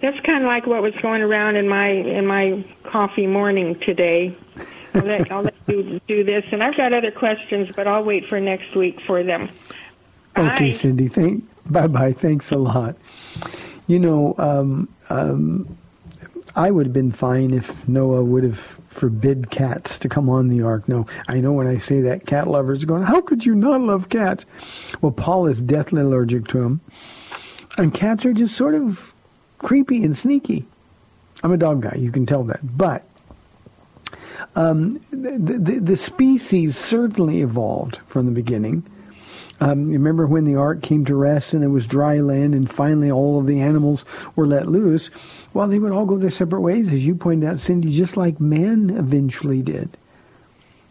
[0.00, 4.36] that's kind of like what was going around in my in my coffee morning today.
[4.94, 8.26] I'll let, I'll let you do this, and I've got other questions, but I'll wait
[8.26, 9.50] for next week for them.
[10.36, 10.76] Okay, Bye.
[10.76, 11.08] Cindy.
[11.08, 11.44] Thank.
[11.70, 12.12] Bye bye.
[12.12, 12.96] Thanks a lot.
[13.86, 15.76] You know, um, um,
[16.56, 18.58] I would have been fine if Noah would have
[18.88, 20.88] forbid cats to come on the ark.
[20.88, 23.80] No, I know when I say that, cat lovers are going, "How could you not
[23.80, 24.44] love cats?"
[25.00, 26.80] Well, Paul is deathly allergic to them,
[27.76, 29.07] and cats are just sort of
[29.58, 30.64] creepy and sneaky.
[31.42, 31.96] I'm a dog guy.
[31.96, 33.04] You can tell that, but
[34.56, 38.84] um, the, the, the species certainly evolved from the beginning.
[39.60, 42.70] Um, you remember when the ark came to rest and it was dry land and
[42.70, 44.04] finally all of the animals
[44.36, 45.10] were let loose?
[45.52, 48.40] Well, they would all go their separate ways, as you pointed out, Cindy, just like
[48.40, 49.96] man eventually did.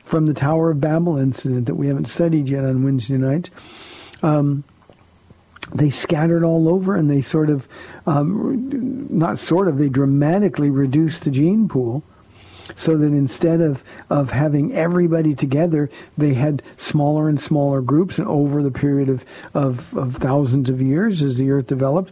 [0.03, 3.49] From the Tower of Babel incident that we haven't studied yet on Wednesday nights,
[4.21, 4.63] um,
[5.73, 7.67] they scattered all over and they sort of,
[8.05, 12.03] um, not sort of, they dramatically reduced the gene pool
[12.75, 18.17] so that instead of, of having everybody together, they had smaller and smaller groups.
[18.17, 22.11] And over the period of, of, of thousands of years, as the earth developed,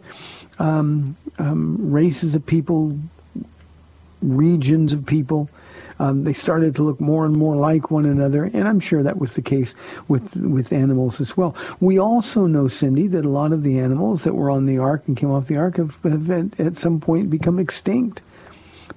[0.58, 2.98] um, um, races of people,
[4.22, 5.50] regions of people,
[5.98, 9.18] um, they started to look more and more like one another, and I'm sure that
[9.18, 9.74] was the case
[10.08, 11.54] with with animals as well.
[11.80, 15.04] We also know, Cindy, that a lot of the animals that were on the ark
[15.06, 18.20] and came off the ark have, have at, at some point become extinct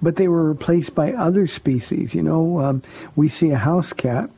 [0.02, 2.14] but they were replaced by other species.
[2.14, 2.84] You know, um,
[3.16, 4.30] we see a house cat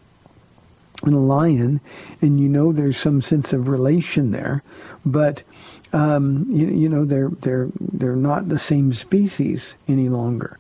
[1.04, 1.82] and a lion,
[2.21, 4.63] and you know there's some sense of relation there,
[5.06, 5.43] but
[5.93, 10.58] um, you, you know they're they're they're not the same species any longer.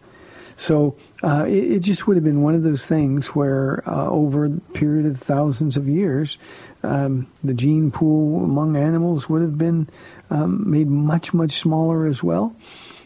[0.61, 4.45] So uh, it, it, just would have been one of those things where uh, over
[4.45, 6.37] a period of thousands of years,
[6.83, 9.89] um, the gene pool among animals would have been
[10.29, 12.55] um, made much much smaller as well.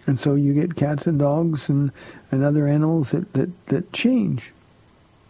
[0.05, 1.93] And so you get cats and dogs and,
[2.29, 4.51] and other animals that, that, that change.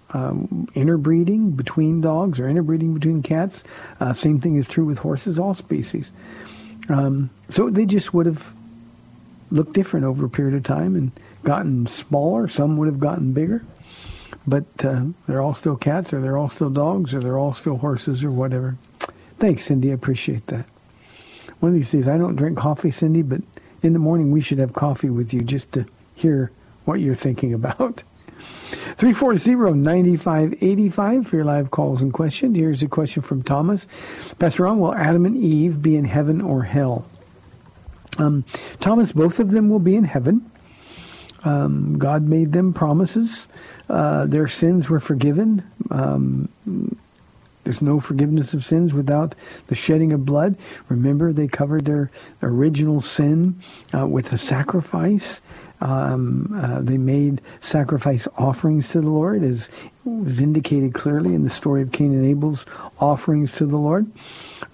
[0.10, 3.64] Um, interbreeding between dogs or interbreeding between cats.
[4.00, 6.12] Uh, same thing is true with horses, all species.
[6.90, 8.56] Um, so they just would have
[9.52, 11.12] looked different over a period of time and
[11.46, 12.50] gotten smaller.
[12.50, 13.64] Some would have gotten bigger.
[14.46, 17.78] But uh, they're all still cats or they're all still dogs or they're all still
[17.78, 18.76] horses or whatever.
[19.40, 19.92] Thanks, Cindy.
[19.92, 20.66] I appreciate that.
[21.60, 23.42] One of these days, I don't drink coffee, Cindy, but
[23.82, 26.52] in the morning we should have coffee with you just to hear
[26.84, 28.04] what you're thinking about.
[28.98, 32.56] 340-9585 for your live calls and questions.
[32.56, 33.88] Here's a question from Thomas.
[34.40, 37.06] Pastor Ron, will Adam and Eve be in heaven or hell?
[38.18, 38.46] Um,
[38.80, 40.50] Thomas, both of them will be in heaven.
[41.46, 43.48] Um, God made them promises.
[43.88, 45.64] Uh, their sins were forgiven.
[45.92, 46.50] Um,
[47.64, 49.36] there's no forgiveness of sins without
[49.68, 50.56] the shedding of blood.
[50.90, 52.12] Remember, they covered their
[52.44, 53.62] original sin
[53.94, 55.42] uh, with a sacrifice.
[55.82, 59.68] Um, uh, they made sacrifice offerings to the Lord, as
[60.06, 62.66] was indicated clearly in the story of Cain and Abel's
[63.00, 64.10] offerings to the Lord.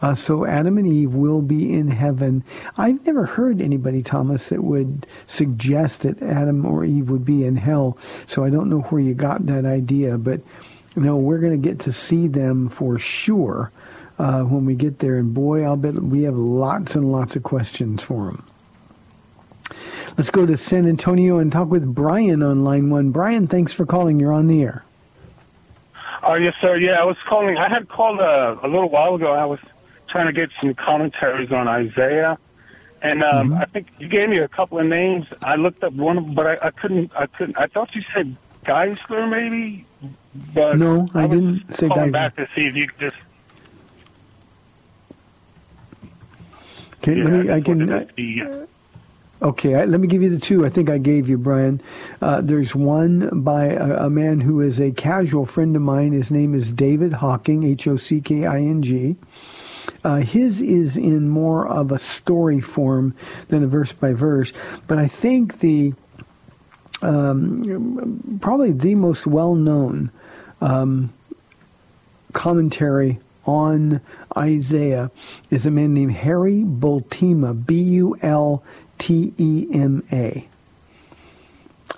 [0.01, 2.43] Uh, so Adam and Eve will be in heaven.
[2.77, 7.55] I've never heard anybody, Thomas, that would suggest that Adam or Eve would be in
[7.55, 7.97] hell.
[8.27, 10.41] So I don't know where you got that idea, but
[10.95, 13.71] no, we're going to get to see them for sure
[14.19, 15.17] uh, when we get there.
[15.17, 18.43] And boy, I'll bet we have lots and lots of questions for them.
[20.17, 23.11] Let's go to San Antonio and talk with Brian on line one.
[23.11, 24.19] Brian, thanks for calling.
[24.19, 24.83] You're on the air.
[26.23, 26.77] Oh, yes, sir.
[26.77, 27.57] Yeah, I was calling.
[27.57, 29.31] I had called uh, a little while ago.
[29.31, 29.59] I was
[30.07, 32.37] trying to get some commentaries on Isaiah.
[33.01, 33.61] And um, Mm-hmm.
[33.61, 35.25] I think you gave me a couple of names.
[35.41, 37.11] I looked up one, of them, but I, I couldn't.
[37.15, 37.57] I couldn't.
[37.57, 39.87] I thought you said Geisler, maybe.
[40.53, 42.11] But No, I was didn't say Geisler.
[42.11, 43.17] back to see if you could just.
[47.01, 47.49] Okay, yeah, let me.
[47.49, 47.79] I just can.
[47.79, 48.65] wanted Uh, to see, uh,
[49.41, 51.81] Okay, I, let me give you the two I think I gave you, Brian.
[52.21, 56.11] Uh, there's one by a, a, man who is a casual friend of mine.
[56.11, 59.15] His name is David Hocking, H-O-C-K-I-N-G.
[60.03, 63.15] Uh, his is in more of a story form
[63.47, 64.53] than a verse by verse,
[64.85, 65.93] but I think the
[67.01, 70.11] um, probably the most well-known
[70.61, 71.11] um,
[72.33, 74.01] commentary on
[74.37, 75.09] Isaiah
[75.49, 76.63] is a man named Harry
[79.01, 80.03] Bultema, B-U-L.
[80.07, 80.47] T-E-M-A.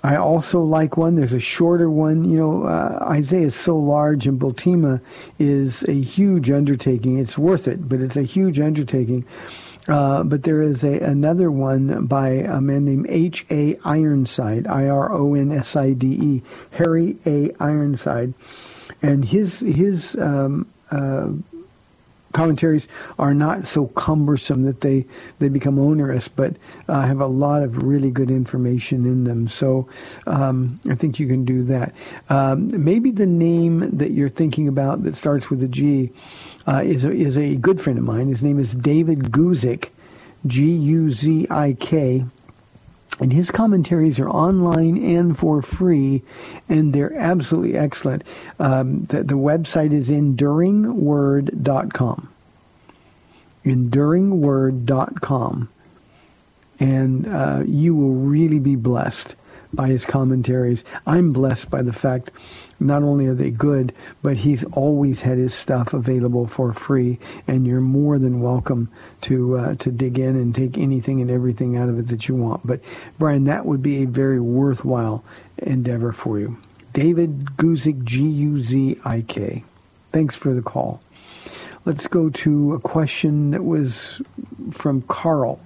[0.02, 1.14] I also like one.
[1.14, 2.24] There's a shorter one.
[2.24, 5.00] You know, uh, Isaiah is so large, and Bultema
[5.38, 7.18] is a huge undertaking.
[7.18, 9.24] It's worth it, but it's a huge undertaking.
[9.86, 13.46] Uh, but there is a, another one by a man named H.
[13.50, 13.78] A.
[13.84, 16.42] Ironside, I-R-O-N-S-I-D-E,
[16.72, 17.52] Harry A.
[17.60, 18.34] Ironside,
[19.02, 21.28] and his his um, uh,
[22.34, 22.86] commentaries
[23.18, 25.06] are not so cumbersome that they,
[25.38, 26.56] they become onerous, but
[26.88, 29.48] uh, have a lot of really good information in them.
[29.48, 29.88] So
[30.26, 31.94] um, I think you can do that.
[32.28, 36.12] Um, maybe the name that you're thinking about that starts with a G
[36.66, 38.28] uh, is, a, is a good friend of mine.
[38.28, 39.90] His name is David Guzik,
[40.46, 42.24] G-U-Z-I-K.
[43.20, 46.22] And his commentaries are online and for free,
[46.68, 48.24] and they're absolutely excellent.
[48.58, 52.28] Um, the, the website is enduringword.com.
[53.64, 55.68] Enduringword.com.
[56.80, 59.36] And uh, you will really be blessed
[59.72, 60.82] by his commentaries.
[61.06, 62.32] I'm blessed by the fact
[62.80, 67.66] not only are they good, but he's always had his stuff available for free, and
[67.66, 68.90] you're more than welcome
[69.22, 72.34] to uh, to dig in and take anything and everything out of it that you
[72.34, 72.66] want.
[72.66, 72.80] But
[73.18, 75.24] Brian, that would be a very worthwhile
[75.58, 76.56] endeavor for you.
[76.92, 79.64] David Guzik, G-U-Z-I-K.
[80.12, 81.00] Thanks for the call.
[81.84, 84.22] Let's go to a question that was
[84.70, 85.60] from Carl.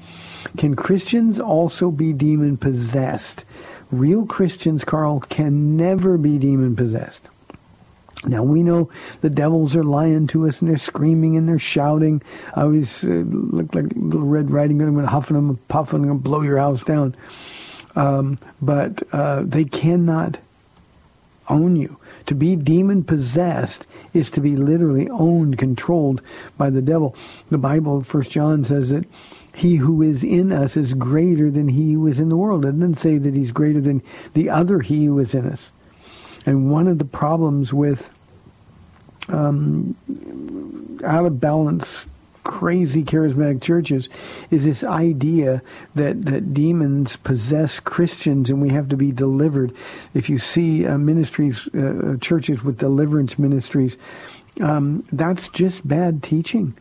[0.57, 3.45] Can Christians also be demon possessed?
[3.91, 7.23] Real Christians, Carl, can never be demon possessed.
[8.27, 12.21] Now we know the devils are lying to us and they're screaming and they're shouting.
[12.55, 14.89] I always uh, look like little Red Riding Hood.
[14.89, 17.15] I'm going to huffing and puffing and blow your house down.
[17.95, 20.39] Um, but uh, they cannot
[21.49, 21.99] own you.
[22.27, 26.21] To be demon possessed is to be literally owned, controlled
[26.57, 27.17] by the devil.
[27.49, 29.05] The Bible, First John says that
[29.59, 32.65] he who is in us is greater than he who is in the world.
[32.65, 34.03] It doesn't say that he's greater than
[34.35, 35.73] the other he who is in us.
[36.47, 38.11] And one of the problems with
[39.29, 39.97] um,
[41.05, 42.07] out of balance,
[42.45, 44.09] crazy charismatic churches
[44.51, 45.61] is this idea
[45.95, 49.75] that, that demons possess Christians and we have to be delivered.
[50.15, 53.97] If you see uh, ministries, uh, churches with deliverance ministries,
[54.61, 56.75] um, that's just bad teaching.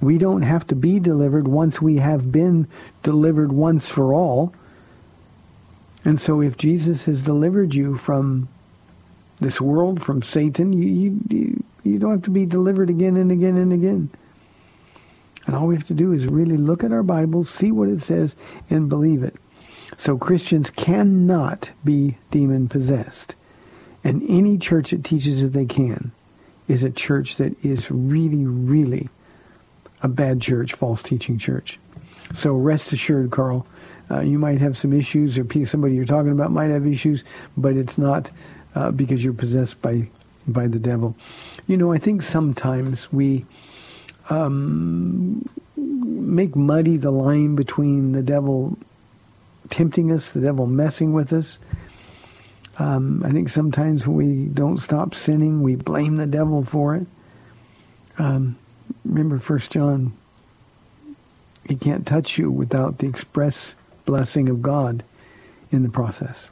[0.00, 2.68] We don't have to be delivered once we have been
[3.02, 4.54] delivered once for all.
[6.04, 8.48] And so if Jesus has delivered you from
[9.40, 13.56] this world, from Satan, you, you, you don't have to be delivered again and again
[13.56, 14.10] and again.
[15.46, 18.02] And all we have to do is really look at our Bible, see what it
[18.02, 18.36] says,
[18.68, 19.34] and believe it.
[19.96, 23.34] So Christians cannot be demon possessed.
[24.02, 26.12] And any church that teaches that they can
[26.68, 29.08] is a church that is really, really
[30.02, 31.78] a bad church, false teaching church.
[32.34, 33.66] So rest assured, Carl,
[34.10, 37.24] uh, you might have some issues, or somebody you're talking about might have issues,
[37.56, 38.30] but it's not
[38.74, 40.08] uh, because you're possessed by
[40.48, 41.14] by the devil.
[41.66, 43.44] You know, I think sometimes we
[44.30, 48.76] um, make muddy the line between the devil
[49.68, 51.58] tempting us, the devil messing with us.
[52.78, 57.06] Um, I think sometimes when we don't stop sinning, we blame the devil for it.
[58.18, 58.56] Um,
[59.04, 60.12] remember First John,
[61.68, 63.74] he can't touch you without the express
[64.04, 65.04] blessing of God
[65.70, 66.48] in the process.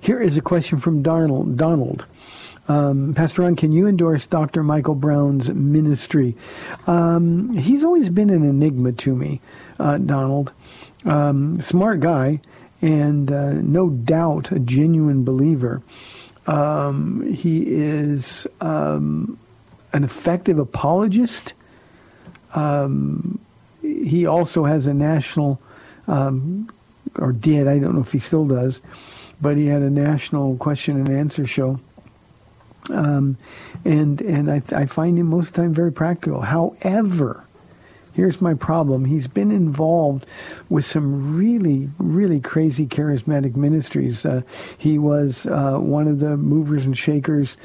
[0.00, 1.56] Here is a question from Donald.
[1.56, 2.06] Donald.
[2.68, 4.62] Um, Pastor Ron, can you endorse Dr.
[4.62, 6.36] Michael Brown's ministry?
[6.86, 9.40] Um, he's always been an enigma to me,
[9.78, 10.52] uh, Donald.
[11.04, 12.40] Um, smart guy,
[12.80, 15.82] and uh, no doubt a genuine believer.
[16.46, 19.38] Um, he is um,
[19.92, 21.52] an effective apologist.
[22.54, 23.38] Um,
[23.82, 25.60] he also has a national,
[26.06, 26.70] um,
[27.16, 28.80] or did, I don't know if he still does,
[29.40, 31.80] but he had a national question and answer show.
[32.88, 33.36] Um,
[33.84, 36.40] and and I, I find him most of the time very practical.
[36.40, 37.44] However,
[38.20, 39.06] here's my problem.
[39.06, 40.26] He's been involved
[40.68, 44.26] with some really, really crazy charismatic ministries.
[44.26, 44.42] Uh,
[44.76, 47.56] he was uh, one of the movers and shakers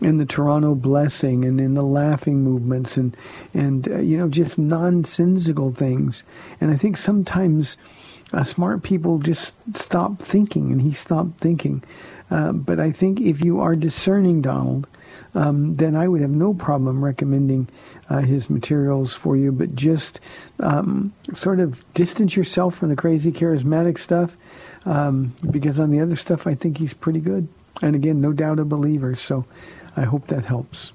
[0.00, 3.16] in the Toronto Blessing and in the Laughing movements and,
[3.54, 6.22] and uh, you know, just nonsensical things.
[6.60, 7.76] And I think sometimes
[8.32, 11.82] uh, smart people just stop thinking, and he stopped thinking.
[12.30, 14.86] Uh, but I think if you are discerning, Donald,
[15.34, 17.68] um, then I would have no problem recommending
[18.08, 19.52] uh, his materials for you.
[19.52, 20.20] But just
[20.60, 24.36] um, sort of distance yourself from the crazy charismatic stuff,
[24.84, 27.48] um, because on the other stuff, I think he's pretty good.
[27.82, 29.16] And again, no doubt a believer.
[29.16, 29.44] So
[29.96, 30.92] I hope that helps.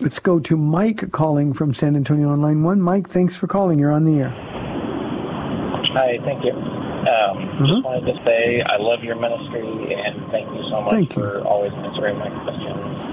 [0.00, 2.80] Let's go to Mike calling from San Antonio on line one.
[2.80, 3.78] Mike, thanks for calling.
[3.78, 4.61] You're on the air.
[5.92, 6.52] Hi, thank you.
[6.52, 11.16] Um, Just wanted to say I love your ministry and thank you so much Thank
[11.16, 11.22] you.
[11.22, 13.12] for always answering my questions.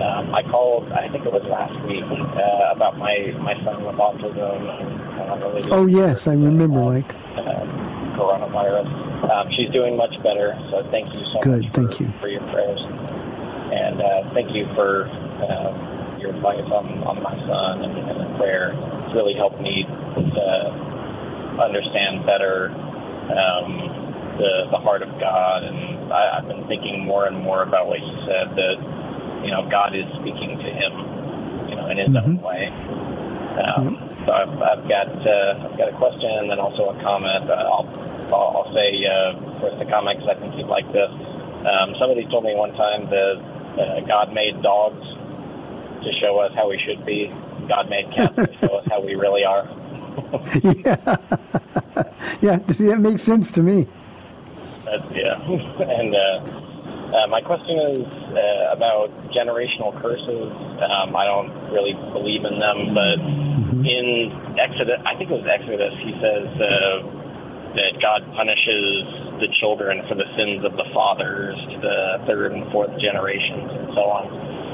[0.00, 3.96] Um, I called, I think it was last week, uh, about my, my son with
[3.96, 7.14] autism and uh, Oh, yes, I remember, Mike.
[7.36, 9.30] um, coronavirus.
[9.30, 12.12] Um, she's doing much better, so thank you so Good, much thank for, you.
[12.20, 12.80] for your prayers.
[13.72, 15.08] And uh, thank you for
[15.44, 18.70] um, your advice on, on my son and, and the prayer.
[19.04, 20.89] It's really helped me to
[21.62, 22.70] understand better
[23.30, 23.78] um,
[24.38, 25.64] the, the heart of God.
[25.64, 28.76] And I, I've been thinking more and more about what you said, that,
[29.44, 32.68] you know, God is speaking to him, you know, in his own way.
[33.60, 37.48] Um, So I've, I've got uh, I've got a question and then also a comment.
[37.48, 37.88] Uh, I'll
[38.28, 41.08] I'll, I'll say uh, first the comment because I think you'd like this.
[41.64, 43.40] Um, somebody told me one time that
[43.80, 45.00] uh, God made dogs
[46.04, 47.32] to show us how we should be.
[47.66, 49.64] God made cats to show us how we really are.
[50.64, 51.16] yeah,
[52.40, 53.86] yeah, see, that makes sense to me.
[54.84, 55.40] That's, yeah.
[55.46, 56.60] and uh,
[57.10, 60.52] uh, my question is uh, about generational curses.
[60.82, 63.18] Um, I don't really believe in them, but
[63.86, 67.20] in Exodus, I think it was Exodus, he says uh,
[67.74, 69.06] that God punishes
[69.40, 73.94] the children for the sins of the fathers to the third and fourth generations and
[73.94, 74.26] so on.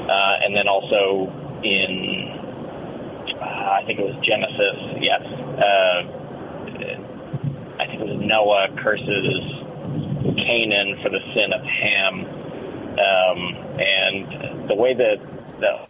[0.09, 1.29] Uh, and then also
[1.63, 2.37] in,
[3.47, 5.21] I think it was Genesis, yes.
[5.21, 6.03] Uh,
[7.79, 9.63] I think it was Noah curses
[10.35, 12.25] Canaan for the sin of Ham.
[12.97, 15.19] Um, and the way that,
[15.59, 15.89] that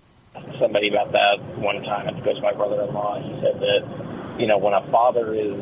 [0.60, 4.48] somebody about that one time, I think it was my brother-in-law, he said that, you
[4.48, 5.56] know, when a father is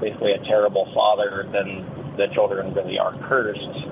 [0.00, 1.86] basically a terrible father, then
[2.16, 3.86] the children really are cursed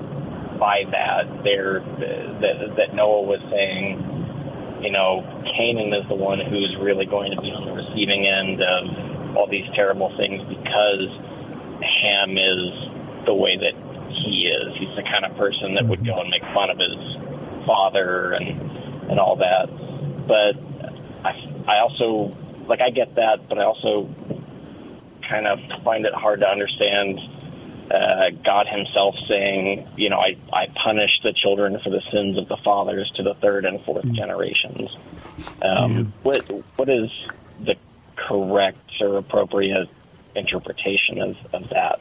[0.59, 1.45] by that.
[1.45, 4.03] They're, that, that Noah was saying,
[4.85, 5.25] you know,
[5.57, 9.47] Canaan is the one who's really going to be on the receiving end of all
[9.47, 11.09] these terrible things because
[11.81, 13.73] Ham is the way that
[14.13, 14.77] he is.
[14.77, 18.61] He's the kind of person that would go and make fun of his father and
[19.11, 19.67] and all that.
[20.27, 20.57] But
[21.25, 21.33] I,
[21.67, 22.37] I also
[22.69, 24.09] like I get that, but I also
[25.27, 27.19] kind of find it hard to understand
[27.91, 32.49] uh, God Himself saying, you know, I I punish the children for the sins of
[32.49, 34.97] the fathers to the third and fourth generations.
[35.63, 36.45] Um, What
[36.77, 37.11] what is
[37.61, 37.77] the
[38.17, 39.89] correct or appropriate
[40.35, 42.01] interpretation of, of that?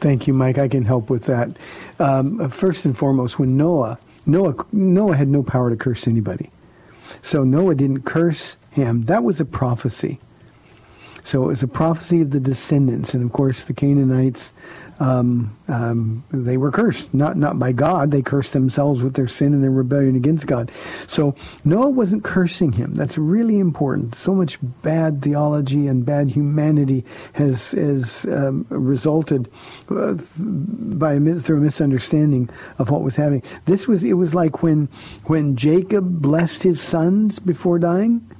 [0.00, 0.58] Thank you, Mike.
[0.58, 1.56] I can help with that.
[1.98, 6.50] Um, first and foremost, when Noah, Noah, Noah had no power to curse anybody.
[7.22, 9.04] So Noah didn't curse him.
[9.04, 10.20] That was a prophecy.
[11.24, 14.52] So it was a prophecy of the descendants, and of course the Canaanites,
[15.00, 18.10] um, um, they were cursed, not not by God.
[18.10, 20.70] They cursed themselves with their sin and their rebellion against God.
[21.06, 22.94] So Noah wasn't cursing him.
[22.94, 24.14] That's really important.
[24.14, 29.50] So much bad theology and bad humanity has has um, resulted
[29.88, 33.42] uh, by a, through a misunderstanding of what was happening.
[33.64, 34.88] This was it was like when
[35.24, 38.30] when Jacob blessed his sons before dying.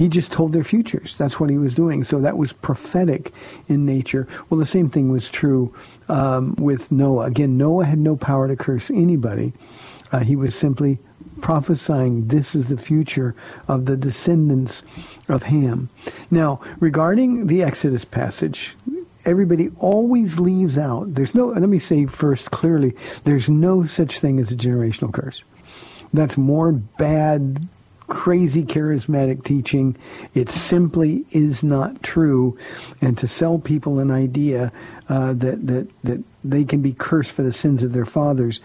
[0.00, 1.14] He just told their futures.
[1.16, 2.04] That's what he was doing.
[2.04, 3.34] So that was prophetic
[3.68, 4.26] in nature.
[4.48, 5.74] Well, the same thing was true
[6.08, 7.26] um, with Noah.
[7.26, 9.52] Again, Noah had no power to curse anybody.
[10.10, 11.00] Uh, he was simply
[11.42, 13.34] prophesying this is the future
[13.68, 14.82] of the descendants
[15.28, 15.90] of Ham.
[16.30, 18.74] Now, regarding the Exodus passage,
[19.26, 21.14] everybody always leaves out.
[21.14, 25.42] There's no, let me say first clearly, there's no such thing as a generational curse.
[26.14, 27.68] That's more bad
[28.10, 29.96] crazy charismatic teaching.
[30.34, 32.58] It simply is not true.
[33.00, 34.70] And to sell people an idea
[35.08, 38.60] uh, that, that, that they can be cursed for the sins of their fathers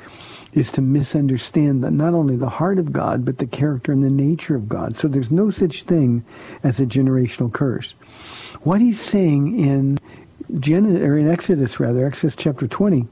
[0.51, 4.55] is to misunderstand not only the heart of God, but the character and the nature
[4.55, 4.97] of God.
[4.97, 6.25] So there's no such thing
[6.63, 7.93] as a generational curse.
[8.63, 9.99] What he's saying in
[10.59, 13.07] Gen- or in Exodus rather, Exodus chapter 20,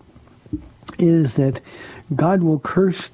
[0.99, 1.61] is that
[2.15, 3.09] God will curse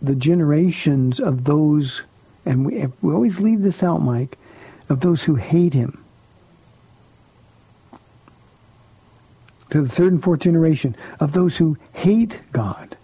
[0.00, 2.02] the generations of those
[2.48, 4.38] and we, we always leave this out, Mike,
[4.88, 6.02] of those who hate him.
[9.68, 12.96] To the third and fourth generation of those who hate God.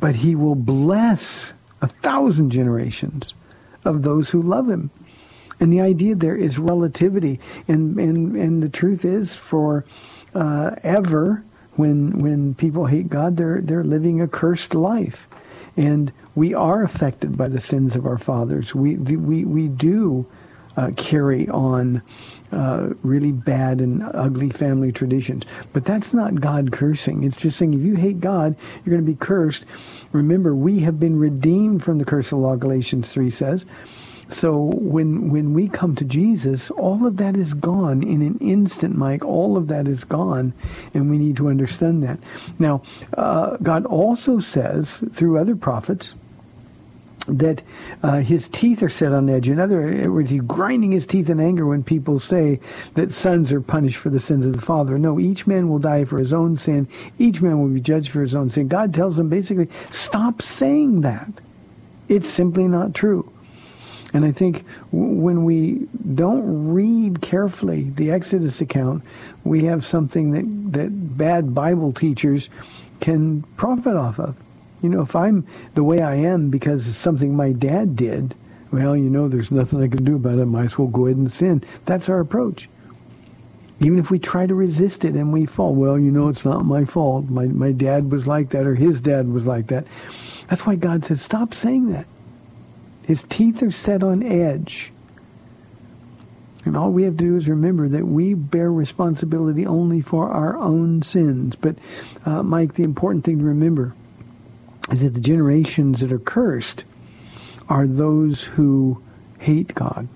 [0.00, 3.34] But he will bless a thousand generations
[3.84, 4.90] of those who love him.
[5.60, 7.38] And the idea there is relativity.
[7.68, 9.84] And, and, and the truth is for
[10.34, 11.44] uh, ever,
[11.76, 15.28] when, when people hate God, they're, they're living a cursed life.
[15.76, 18.74] And we are affected by the sins of our fathers.
[18.74, 20.26] We, we, we do
[20.76, 22.02] uh, carry on
[22.52, 25.44] uh, really bad and ugly family traditions.
[25.72, 27.24] But that's not God cursing.
[27.24, 29.64] It's just saying if you hate God, you're going to be cursed.
[30.12, 33.66] Remember, we have been redeemed from the curse of law, Galatians 3 says.
[34.30, 38.96] So when when we come to Jesus, all of that is gone in an instant,
[38.96, 39.24] Mike.
[39.24, 40.52] All of that is gone,
[40.94, 42.18] and we need to understand that.
[42.58, 42.82] Now,
[43.16, 46.14] uh, God also says through other prophets
[47.26, 47.62] that
[48.02, 49.48] uh, his teeth are set on edge.
[49.48, 52.60] In other words, he's grinding his teeth in anger when people say
[52.94, 54.98] that sons are punished for the sins of the father.
[54.98, 56.88] No, each man will die for his own sin.
[57.18, 58.68] Each man will be judged for his own sin.
[58.68, 61.30] God tells them basically, stop saying that.
[62.08, 63.30] It's simply not true.
[64.12, 69.04] And I think when we don't read carefully the Exodus account,
[69.44, 72.48] we have something that, that bad Bible teachers
[73.00, 74.36] can profit off of.
[74.82, 78.34] You know, if I'm the way I am because of something my dad did,
[78.72, 80.42] well, you know, there's nothing I can do about it.
[80.42, 81.62] I might as well go ahead and sin.
[81.84, 82.68] That's our approach.
[83.80, 86.64] Even if we try to resist it and we fall, well, you know, it's not
[86.64, 87.28] my fault.
[87.28, 89.86] My, my dad was like that or his dad was like that.
[90.48, 92.06] That's why God says, stop saying that.
[93.02, 94.92] His teeth are set on edge.
[96.64, 100.56] And all we have to do is remember that we bear responsibility only for our
[100.56, 101.56] own sins.
[101.56, 101.76] But,
[102.26, 103.94] uh, Mike, the important thing to remember
[104.90, 106.84] is that the generations that are cursed
[107.68, 109.02] are those who
[109.38, 110.08] hate God,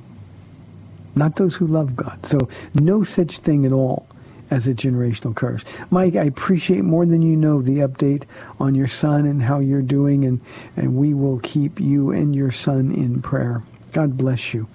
[1.14, 2.26] not those who love God.
[2.26, 4.06] So no such thing at all
[4.50, 5.64] as a generational curse.
[5.90, 8.24] Mike, I appreciate more than you know the update
[8.60, 10.40] on your son and how you're doing, and,
[10.76, 13.62] and we will keep you and your son in prayer.
[13.92, 14.66] God bless you.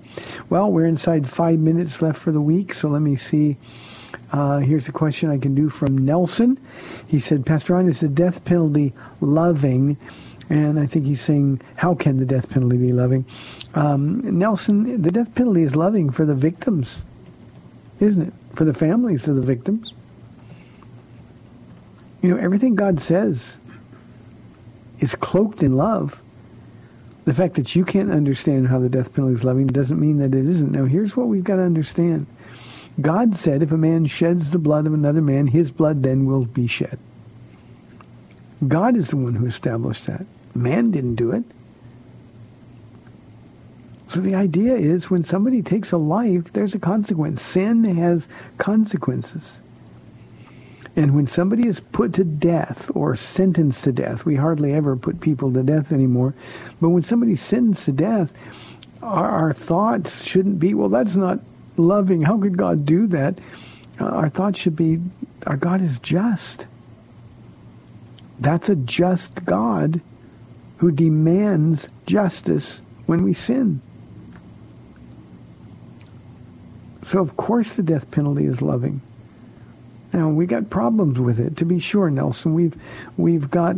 [0.50, 3.58] Well, we're inside five minutes left for the week, so let me see.
[4.32, 6.60] Uh, here's a question I can do from Nelson.
[7.08, 9.98] He said, Pastor Ron, is the death penalty loving?
[10.50, 13.26] And I think he's saying, how can the death penalty be loving?
[13.76, 17.04] Um, Nelson, the death penalty is loving for the victims,
[18.00, 18.34] isn't it?
[18.54, 19.94] For the families of the victims.
[22.22, 23.58] You know, everything God says
[25.00, 26.22] is cloaked in love.
[27.26, 30.36] The fact that you can't understand how the death penalty is loving doesn't mean that
[30.36, 30.72] it isn't.
[30.72, 32.26] Now, here's what we've got to understand.
[33.00, 36.46] God said if a man sheds the blood of another man, his blood then will
[36.46, 37.00] be shed.
[38.68, 40.26] God is the one who established that.
[40.54, 41.44] Man didn't do it.
[44.10, 47.44] So the idea is when somebody takes a life, there's a consequence.
[47.44, 49.60] Sin has consequences.
[50.96, 55.22] And when somebody is put to death or sentenced to death, we hardly ever put
[55.22, 56.34] people to death anymore,
[56.82, 58.32] but when somebody's sentenced to death,
[59.04, 61.40] our, our thoughts shouldn't be, well, that's not
[61.78, 62.24] loving.
[62.24, 63.38] How could God do that?
[64.02, 65.00] Uh, our thoughts should be,
[65.46, 66.66] our God is just.
[68.40, 70.02] That's a just God
[70.78, 73.82] who demands justice when we sin.
[77.04, 79.02] So of course the death penalty is loving.
[80.14, 82.54] Now we got problems with it, to be sure, Nelson.
[82.54, 82.76] We've
[83.18, 83.76] we've got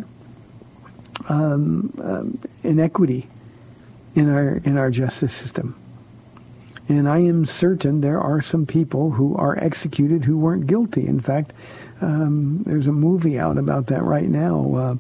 [1.28, 3.28] um, um, inequity
[4.16, 5.76] in our in our justice system,
[6.88, 11.06] and I am certain there are some people who are executed who weren't guilty.
[11.06, 11.52] In fact,
[12.00, 14.76] um, there's a movie out about that right now.
[14.76, 14.96] Uh,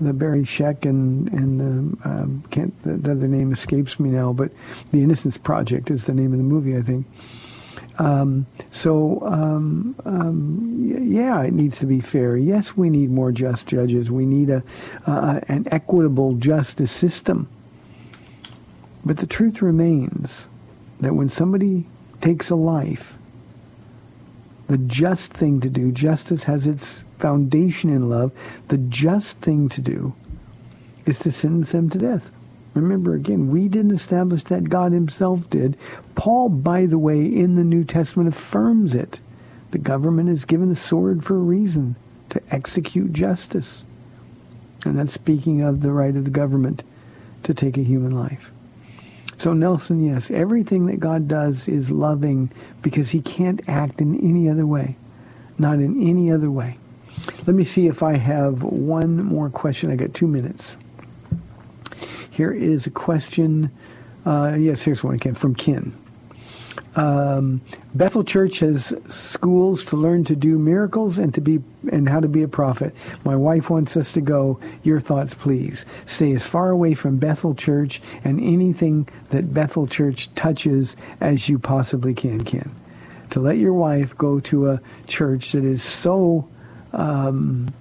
[0.00, 4.50] the Barry Scheck and and um, um can't the, the name escapes me now, but
[4.90, 7.06] the Innocence Project is the name of the movie, I think.
[7.98, 12.36] Um, so, um, um, yeah, it needs to be fair.
[12.36, 14.10] Yes, we need more just judges.
[14.10, 14.62] We need a,
[15.06, 17.48] uh, an equitable justice system.
[19.04, 20.46] But the truth remains
[21.00, 21.86] that when somebody
[22.20, 23.16] takes a life,
[24.66, 28.32] the just thing to do, justice has its foundation in love,
[28.68, 30.14] the just thing to do
[31.06, 32.30] is to sentence them to death.
[32.74, 34.68] Remember again, we didn't establish that.
[34.68, 35.76] God himself did.
[36.16, 39.20] Paul, by the way, in the New Testament affirms it.
[39.70, 41.96] The government is given a sword for a reason,
[42.30, 43.84] to execute justice.
[44.84, 46.82] And that's speaking of the right of the government
[47.44, 48.50] to take a human life.
[49.38, 52.50] So Nelson, yes, everything that God does is loving
[52.82, 54.96] because he can't act in any other way.
[55.58, 56.78] Not in any other way.
[57.46, 59.90] Let me see if I have one more question.
[59.90, 60.76] I got two minutes.
[62.34, 63.70] Here is a question.
[64.26, 65.96] Uh, yes, here's one again from Ken.
[66.96, 67.60] Um,
[67.94, 71.62] Bethel Church has schools to learn to do miracles and to be
[71.92, 72.92] and how to be a prophet.
[73.24, 74.58] My wife wants us to go.
[74.82, 75.84] Your thoughts, please.
[76.06, 81.60] Stay as far away from Bethel Church and anything that Bethel Church touches as you
[81.60, 82.44] possibly can.
[82.44, 82.74] Ken,
[83.30, 86.48] to let your wife go to a church that is so
[86.92, 87.72] um,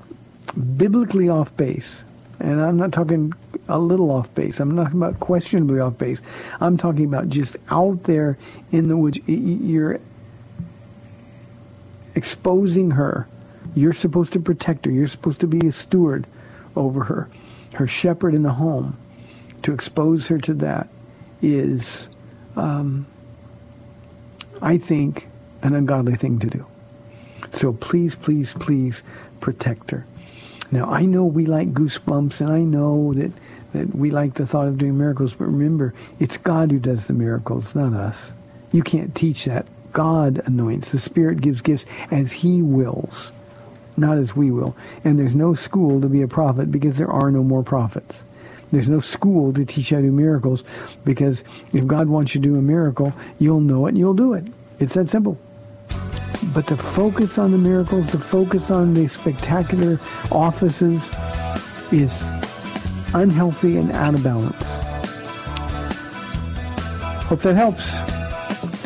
[0.77, 2.03] biblically off base,
[2.43, 3.33] and I'm not talking
[3.69, 4.59] a little off base.
[4.59, 6.21] I'm not talking about questionably off base.
[6.59, 8.37] I'm talking about just out there
[8.71, 9.17] in the woods.
[9.25, 9.99] You're
[12.15, 13.27] exposing her.
[13.75, 14.91] You're supposed to protect her.
[14.91, 16.27] You're supposed to be a steward
[16.75, 17.29] over her,
[17.75, 18.97] her shepherd in the home.
[19.63, 20.89] To expose her to that
[21.41, 22.09] is,
[22.57, 23.05] um,
[24.61, 25.27] I think,
[25.61, 26.65] an ungodly thing to do.
[27.53, 29.01] So please, please, please
[29.39, 30.05] protect her.
[30.73, 33.31] Now, I know we like goosebumps, and I know that,
[33.73, 37.13] that we like the thought of doing miracles, but remember, it's God who does the
[37.13, 38.31] miracles, not us.
[38.71, 39.67] You can't teach that.
[39.91, 40.89] God anoints.
[40.89, 43.31] The Spirit gives gifts as he wills,
[43.97, 44.75] not as we will.
[45.03, 48.23] And there's no school to be a prophet because there are no more prophets.
[48.71, 50.63] There's no school to teach how to do miracles
[51.05, 54.33] because if God wants you to do a miracle, you'll know it and you'll do
[54.33, 54.45] it.
[54.79, 55.37] It's that simple.
[56.51, 59.99] But the focus on the miracles, the focus on the spectacular
[60.31, 61.09] offices
[61.91, 62.23] is
[63.13, 64.63] unhealthy and out of balance.
[67.25, 67.95] Hope that helps.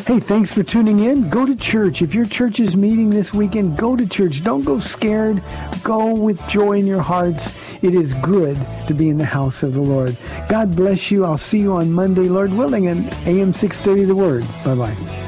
[0.06, 1.28] Hey, thanks for tuning in.
[1.28, 2.00] Go to church.
[2.00, 4.42] If your church is meeting this weekend, go to church.
[4.42, 5.42] Don't go scared.
[5.82, 7.54] Go with joy in your hearts.
[7.82, 8.56] It is good
[8.86, 10.16] to be in the house of the Lord.
[10.48, 11.26] God bless you.
[11.26, 14.44] I'll see you on Monday, Lord willing, and AM 630 The Word.
[14.64, 15.27] Bye-bye.